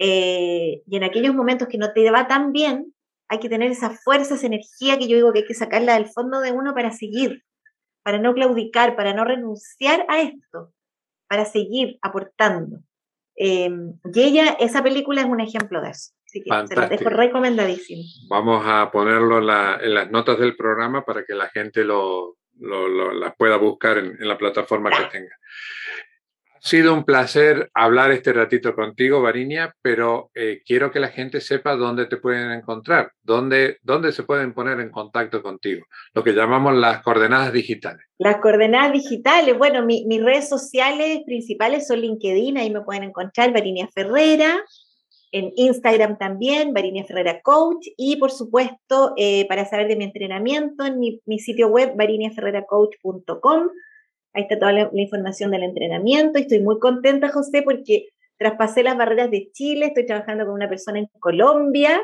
Eh, 0.00 0.82
y 0.84 0.96
en 0.96 1.04
aquellos 1.04 1.32
momentos 1.32 1.68
que 1.68 1.78
no 1.78 1.92
te 1.92 2.10
va 2.10 2.26
tan 2.26 2.50
bien, 2.50 2.92
hay 3.28 3.38
que 3.38 3.48
tener 3.48 3.70
esa 3.70 3.90
fuerza, 3.90 4.34
esa 4.34 4.48
energía 4.48 4.98
que 4.98 5.06
yo 5.06 5.14
digo 5.14 5.32
que 5.32 5.40
hay 5.40 5.46
que 5.46 5.54
sacarla 5.54 5.94
del 5.94 6.08
fondo 6.08 6.40
de 6.40 6.50
uno 6.50 6.74
para 6.74 6.90
seguir, 6.90 7.44
para 8.02 8.18
no 8.18 8.34
claudicar, 8.34 8.96
para 8.96 9.14
no 9.14 9.22
renunciar 9.24 10.06
a 10.08 10.22
esto, 10.22 10.72
para 11.28 11.44
seguir 11.44 12.00
aportando. 12.02 12.80
Eh, 13.36 13.70
y 14.12 14.20
ella, 14.20 14.56
esa 14.58 14.82
película 14.82 15.20
es 15.20 15.28
un 15.28 15.38
ejemplo 15.38 15.80
de 15.80 15.90
eso. 15.90 16.10
Así 16.30 16.42
que 16.42 16.50
se 16.68 16.86
dejo 16.88 17.10
recomendadísimo. 17.10 18.02
Vamos 18.28 18.62
a 18.64 18.88
ponerlo 18.92 19.38
en, 19.38 19.94
las 19.94 20.10
notas 20.12 20.38
del 20.38 20.54
programa 20.54 21.04
para 21.04 21.24
que 21.24 21.34
la 21.34 21.48
gente 21.48 21.82
lo, 21.82 22.36
las 22.60 23.34
pueda 23.36 23.56
buscar 23.56 23.98
en, 23.98 24.16
la 24.20 24.38
plataforma 24.38 24.90
que 24.90 25.06
tenga. 25.10 25.34
Ha 26.54 26.68
sido 26.68 26.94
un 26.94 27.04
placer 27.04 27.70
hablar 27.74 28.12
este 28.12 28.32
ratito 28.32 28.76
contigo, 28.76 29.22
Varinia, 29.22 29.74
pero 29.82 30.30
eh, 30.34 30.60
quiero 30.64 30.92
que 30.92 31.00
la 31.00 31.08
gente 31.08 31.40
sepa 31.40 31.74
dónde 31.74 32.06
te 32.06 32.18
pueden 32.18 32.52
encontrar, 32.52 33.10
dónde, 33.22 33.78
dónde 33.82 34.12
se 34.12 34.22
pueden 34.22 34.52
poner 34.52 34.78
en 34.78 34.90
contacto 34.90 35.42
contigo, 35.42 35.86
lo 36.12 36.22
que 36.22 36.32
llamamos 36.32 36.74
las 36.76 37.02
coordenadas 37.02 37.52
digitales. 37.52 38.04
Las 38.18 38.36
coordenadas 38.36 38.92
digitales, 38.92 39.56
bueno, 39.58 39.84
mis 39.84 40.22
redes 40.22 40.48
sociales 40.48 41.22
principales 41.24 41.88
son 41.88 42.00
LinkedIn, 42.00 42.58
ahí 42.58 42.70
me 42.70 42.82
pueden 42.82 43.04
encontrar 43.04 43.52
Varinia 43.52 43.88
Ferrera, 43.92 44.60
en 45.32 45.52
Instagram 45.56 46.18
también, 46.18 46.74
Varinia 46.74 47.04
Ferrera 47.04 47.40
Coach, 47.40 47.86
y 47.96 48.16
por 48.16 48.30
supuesto, 48.30 49.14
eh, 49.16 49.46
para 49.48 49.64
saber 49.64 49.88
de 49.88 49.96
mi 49.96 50.04
entrenamiento, 50.04 50.84
en 50.84 50.98
mi, 50.98 51.38
sitio 51.38 51.68
web, 51.68 51.94
variniaferreracoach.com. 51.96 53.68
Ahí 54.32 54.42
está 54.42 54.58
toda 54.58 54.72
la, 54.72 54.90
información 54.92 55.50
del 55.50 55.62
entrenamiento. 55.62 56.38
Estoy 56.38 56.60
muy 56.60 56.78
contenta, 56.78 57.30
José, 57.30 57.62
porque 57.62 58.08
traspasé 58.38 58.82
las 58.82 58.96
barreras 58.96 59.30
de 59.30 59.50
Chile, 59.52 59.86
estoy 59.86 60.06
trabajando 60.06 60.44
con 60.44 60.54
una 60.54 60.68
persona 60.68 60.98
en 60.98 61.06
Colombia, 61.20 62.00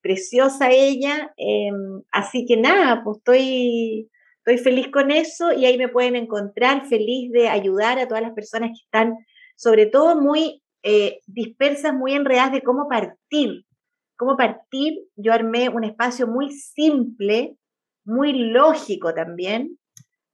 preciosa 0.00 0.70
ella. 0.70 1.32
Em, 1.36 2.02
así 2.10 2.46
que 2.46 2.56
nada, 2.56 3.02
pues 3.04 3.18
estoy, 3.18 4.08
estoy 4.38 4.58
feliz 4.58 4.88
con 4.88 5.10
eso 5.10 5.52
y 5.52 5.66
ahí 5.66 5.78
me 5.78 5.88
pueden 5.88 6.16
encontrar, 6.16 6.86
feliz 6.86 7.30
de 7.32 7.48
ayudar 7.48 7.98
a 7.98 8.08
todas 8.08 8.22
las 8.22 8.32
personas 8.32 8.70
que 8.70 8.84
están, 8.84 9.16
sobre 9.56 9.86
todo, 9.86 10.20
muy 10.20 10.62
eh, 10.82 11.20
dispersas, 11.26 11.94
muy 11.94 12.12
enredadas 12.12 12.52
de 12.52 12.62
cómo 12.62 12.88
partir. 12.88 13.64
Cómo 14.16 14.36
partir, 14.36 14.98
yo 15.16 15.32
armé 15.32 15.68
un 15.68 15.84
espacio 15.84 16.26
muy 16.26 16.52
simple, 16.52 17.56
muy 18.04 18.32
lógico 18.32 19.14
también, 19.14 19.78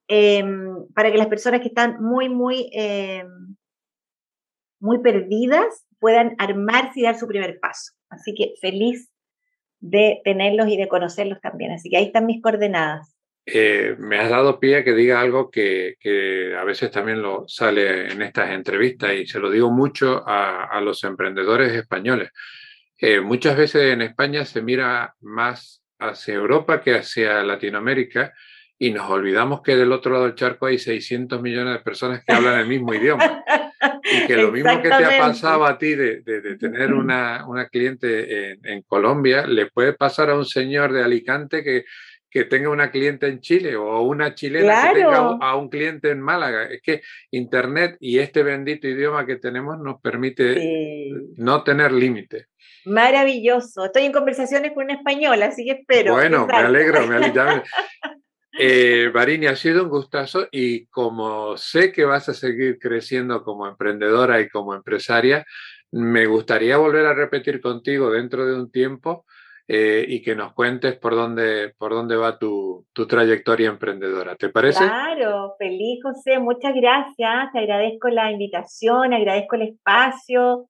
em, 0.09 0.87
para 0.94 1.11
que 1.11 1.18
las 1.18 1.28
personas 1.28 1.61
que 1.61 1.68
están 1.68 2.02
muy, 2.02 2.28
muy, 2.28 2.68
em, 2.72 3.56
muy 4.80 4.98
perdidas 5.00 5.87
puedan 6.00 6.35
armarse 6.38 7.00
y 7.00 7.02
dar 7.04 7.16
su 7.16 7.26
primer 7.26 7.59
paso. 7.61 7.92
Así 8.09 8.35
que 8.35 8.54
feliz 8.61 9.11
de 9.80 10.20
tenerlos 10.24 10.68
y 10.68 10.76
de 10.76 10.88
conocerlos 10.88 11.40
también. 11.40 11.72
Así 11.72 11.90
que 11.90 11.96
ahí 11.96 12.04
están 12.06 12.26
mis 12.26 12.42
coordenadas. 12.42 13.15
Eh, 13.48 13.94
me 14.00 14.18
has 14.18 14.28
dado 14.28 14.59
pie 14.59 14.78
a 14.78 14.85
que 14.85 14.92
diga 14.92 15.20
algo 15.20 15.52
que, 15.52 15.94
a 16.59 16.64
veces 16.64 16.90
también 16.90 17.22
lo 17.22 17.44
sale 17.46 18.11
en 18.11 18.20
estas 18.22 18.50
entrevistas 18.50 19.14
y 19.14 19.24
se 19.24 19.38
lo 19.38 19.50
digo 19.50 19.70
mucho 19.70 20.24
a, 20.26 20.80
los 20.80 21.04
emprendedores 21.04 21.72
españoles. 21.72 22.30
Eh, 22.98 23.20
muchas 23.20 23.56
veces 23.56 23.92
en 23.92 24.02
España 24.02 24.44
se 24.44 24.62
mira 24.62 25.14
más 25.20 25.85
hacia 26.00 26.35
Europa 26.35 26.80
que 26.80 26.96
hacia 26.96 27.44
Latinoamérica 27.44 28.35
y 28.78 28.90
nos 28.90 29.09
olvidamos 29.09 29.62
que 29.62 29.76
del 29.76 29.92
otro 29.92 30.12
lado 30.12 30.24
del 30.24 30.35
charco 30.35 30.66
hay 30.66 30.78
600 30.78 31.40
millones 31.40 31.74
de 31.74 31.85
personas 31.85 32.24
que 32.26 32.35
hablan 32.35 32.59
el 32.59 32.66
mismo 32.66 32.92
idioma. 32.94 33.44
Y 34.02 34.26
que 34.26 34.37
lo 34.37 34.50
mismo 34.50 34.80
que 34.82 34.88
te 34.88 35.04
ha 35.04 35.18
pasado 35.18 35.64
a 35.64 35.78
ti 35.78 35.94
de, 35.94 36.22
tener 36.59 36.94
una, 36.94 37.47
una 37.47 37.68
cliente 37.68 38.53
en, 38.53 38.66
en, 38.66 38.82
Colombia, 38.82 39.47
le 39.47 39.66
puede 39.66 39.92
pasar 39.92 40.30
a 40.30 40.36
un 40.36 40.44
señor 40.44 40.92
de 40.92 41.03
Alicante 41.03 41.62
que, 41.62 41.84
que 42.37 42.45
tenga 42.45 42.68
una 42.68 42.91
cliente 42.91 43.28
en 43.28 43.41
Chile 43.41 43.76
o 43.76 44.03
una 44.03 44.34
chilena 44.34 44.93
que 44.93 45.01
tenga 45.01 45.39
a 45.41 45.57
un 45.57 45.70
cliente 45.70 46.11
en 46.11 46.20
Málaga. 46.20 46.64
Es 46.64 46.82
que 46.82 47.01
Internet 47.30 47.97
y 47.99 48.18
este 48.18 48.43
bendito 48.43 48.87
idioma 48.87 49.24
que 49.24 49.37
tenemos 49.37 49.78
nos 49.78 50.03
permite 50.03 51.09
no 51.39 51.64
tener 51.64 51.93
límite. 51.93 52.49
Maravilloso. 52.84 53.87
Estoy 53.87 54.05
en 54.05 54.12
conversaciones 54.12 54.72
con 54.74 54.84
un 54.84 54.91
español, 54.91 55.43
así 55.45 55.64
que 55.64 55.70
espero. 55.80 56.12
Bueno, 56.12 56.47
me 56.47 56.57
alegro, 56.59 57.07
me 57.07 57.16
alegro. 57.16 57.62
Eh, 58.59 59.11
Barini, 59.12 59.49
ha 59.49 59.57
sido 59.57 59.82
un 59.82 59.91
gustazo 59.91 60.49
y 60.51 60.87
como 60.87 61.59
sé 61.59 61.93
que 61.93 62.07
vas 62.07 62.30
a 62.30 62.32
seguir 62.32 62.78
creciendo 62.78 63.45
como 63.45 63.68
emprendedora 63.68 64.41
y 64.41 64.49
como 64.49 64.74
empresaria, 64.74 65.45
me 65.93 66.24
gustaría 66.24 66.78
volver 66.78 67.05
a 67.05 67.12
repetir 67.12 67.61
contigo 67.61 68.11
dentro 68.11 68.47
de 68.47 68.55
un 68.55 68.70
tiempo 68.70 69.26
eh, 69.69 70.05
y 70.07 70.23
que 70.23 70.37
nos 70.37 70.53
cuentes 70.53 70.97
por 70.97 71.17
dónde, 71.17 71.75
por 71.77 71.93
dónde 71.93 72.17
va 72.17 72.39
tu, 72.39 72.87
tu, 72.93 73.07
trayectoria 73.07 73.69
emprendedora. 73.69 74.37
¿Te 74.37 74.49
parece? 74.49 74.85
Claro, 74.85 75.55
feliz 75.59 76.01
José, 76.03 76.39
muchas 76.39 76.73
gracias. 76.75 77.53
Te 77.53 77.59
agradezco 77.59 78.09
la 78.09 78.31
invitación, 78.31 79.12
agradezco 79.12 79.57
el 79.57 79.62
espacio. 79.62 80.69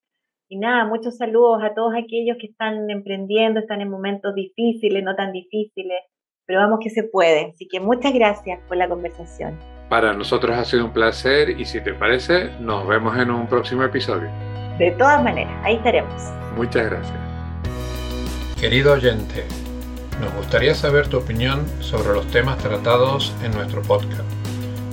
Y 0.49 0.59
nada, 0.59 0.87
muchos 0.87 1.17
saludos 1.17 1.63
a 1.63 1.75
todos 1.75 1.93
aquellos 1.95 2.39
que 2.41 2.47
están 2.47 2.89
emprendiendo, 2.89 3.61
están 3.61 3.81
en 3.81 3.91
momentos 3.91 4.35
difíciles, 4.35 5.03
no 5.03 5.15
tan 5.15 5.33
difíciles, 5.33 5.99
pero 6.47 6.61
vamos 6.61 6.79
que 6.81 6.89
se 6.89 7.03
puede. 7.03 7.51
Así 7.53 7.69
que 7.69 7.81
muchas 7.81 8.15
gracias 8.15 8.61
por 8.69 8.77
la 8.77 8.89
conversación. 8.89 9.59
Para 9.91 10.15
nosotros 10.15 10.57
ha 10.57 10.65
sido 10.65 10.87
un 10.87 10.93
placer 10.93 11.51
y 11.51 11.65
si 11.65 11.83
te 11.83 11.93
parece, 11.93 12.51
nos 12.61 12.87
vemos 12.87 13.19
en 13.19 13.31
un 13.31 13.47
próximo 13.47 13.83
episodio. 13.83 14.31
De 14.79 14.93
todas 14.93 15.23
maneras, 15.23 15.53
ahí 15.65 15.75
estaremos. 15.75 16.15
Muchas 16.57 16.91
gracias. 16.91 17.26
Querido 18.61 18.95
oyente, 18.95 19.45
nos 20.19 20.33
gustaría 20.33 20.75
saber 20.75 21.09
tu 21.09 21.19
opinión 21.19 21.67
sobre 21.81 22.15
los 22.15 22.27
temas 22.29 22.57
tratados 22.57 23.35
en 23.43 23.53
nuestro 23.53 23.83
podcast. 23.83 24.25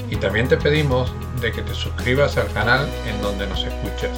Y 0.10 0.18
también 0.18 0.50
te 0.50 0.58
pedimos 0.58 1.14
de 1.40 1.54
que 1.54 1.62
te 1.62 1.74
suscribas 1.74 2.36
al 2.36 2.52
canal 2.52 2.90
en 3.08 3.22
donde 3.22 3.48
nos 3.48 3.64
escuchas, 3.64 4.12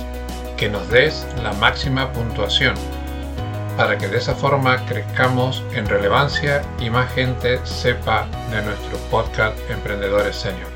que 0.57 0.67
nos 0.67 0.89
des 0.89 1.27
la 1.43 1.53
máxima 1.53 2.11
puntuación, 2.11 2.73
para 3.77 3.99
que 3.99 4.07
de 4.07 4.17
esa 4.17 4.33
forma 4.33 4.83
crezcamos 4.87 5.61
en 5.73 5.85
relevancia 5.85 6.63
y 6.79 6.89
más 6.89 7.13
gente 7.13 7.63
sepa 7.65 8.27
de 8.49 8.63
nuestro 8.63 8.97
podcast 9.11 9.55
Emprendedores 9.69 10.37
Senior. 10.37 10.69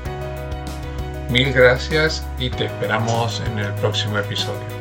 Mil 1.28 1.52
gracias 1.52 2.24
y 2.38 2.50
te 2.50 2.66
esperamos 2.66 3.42
en 3.50 3.58
el 3.58 3.72
próximo 3.74 4.18
episodio. 4.18 4.79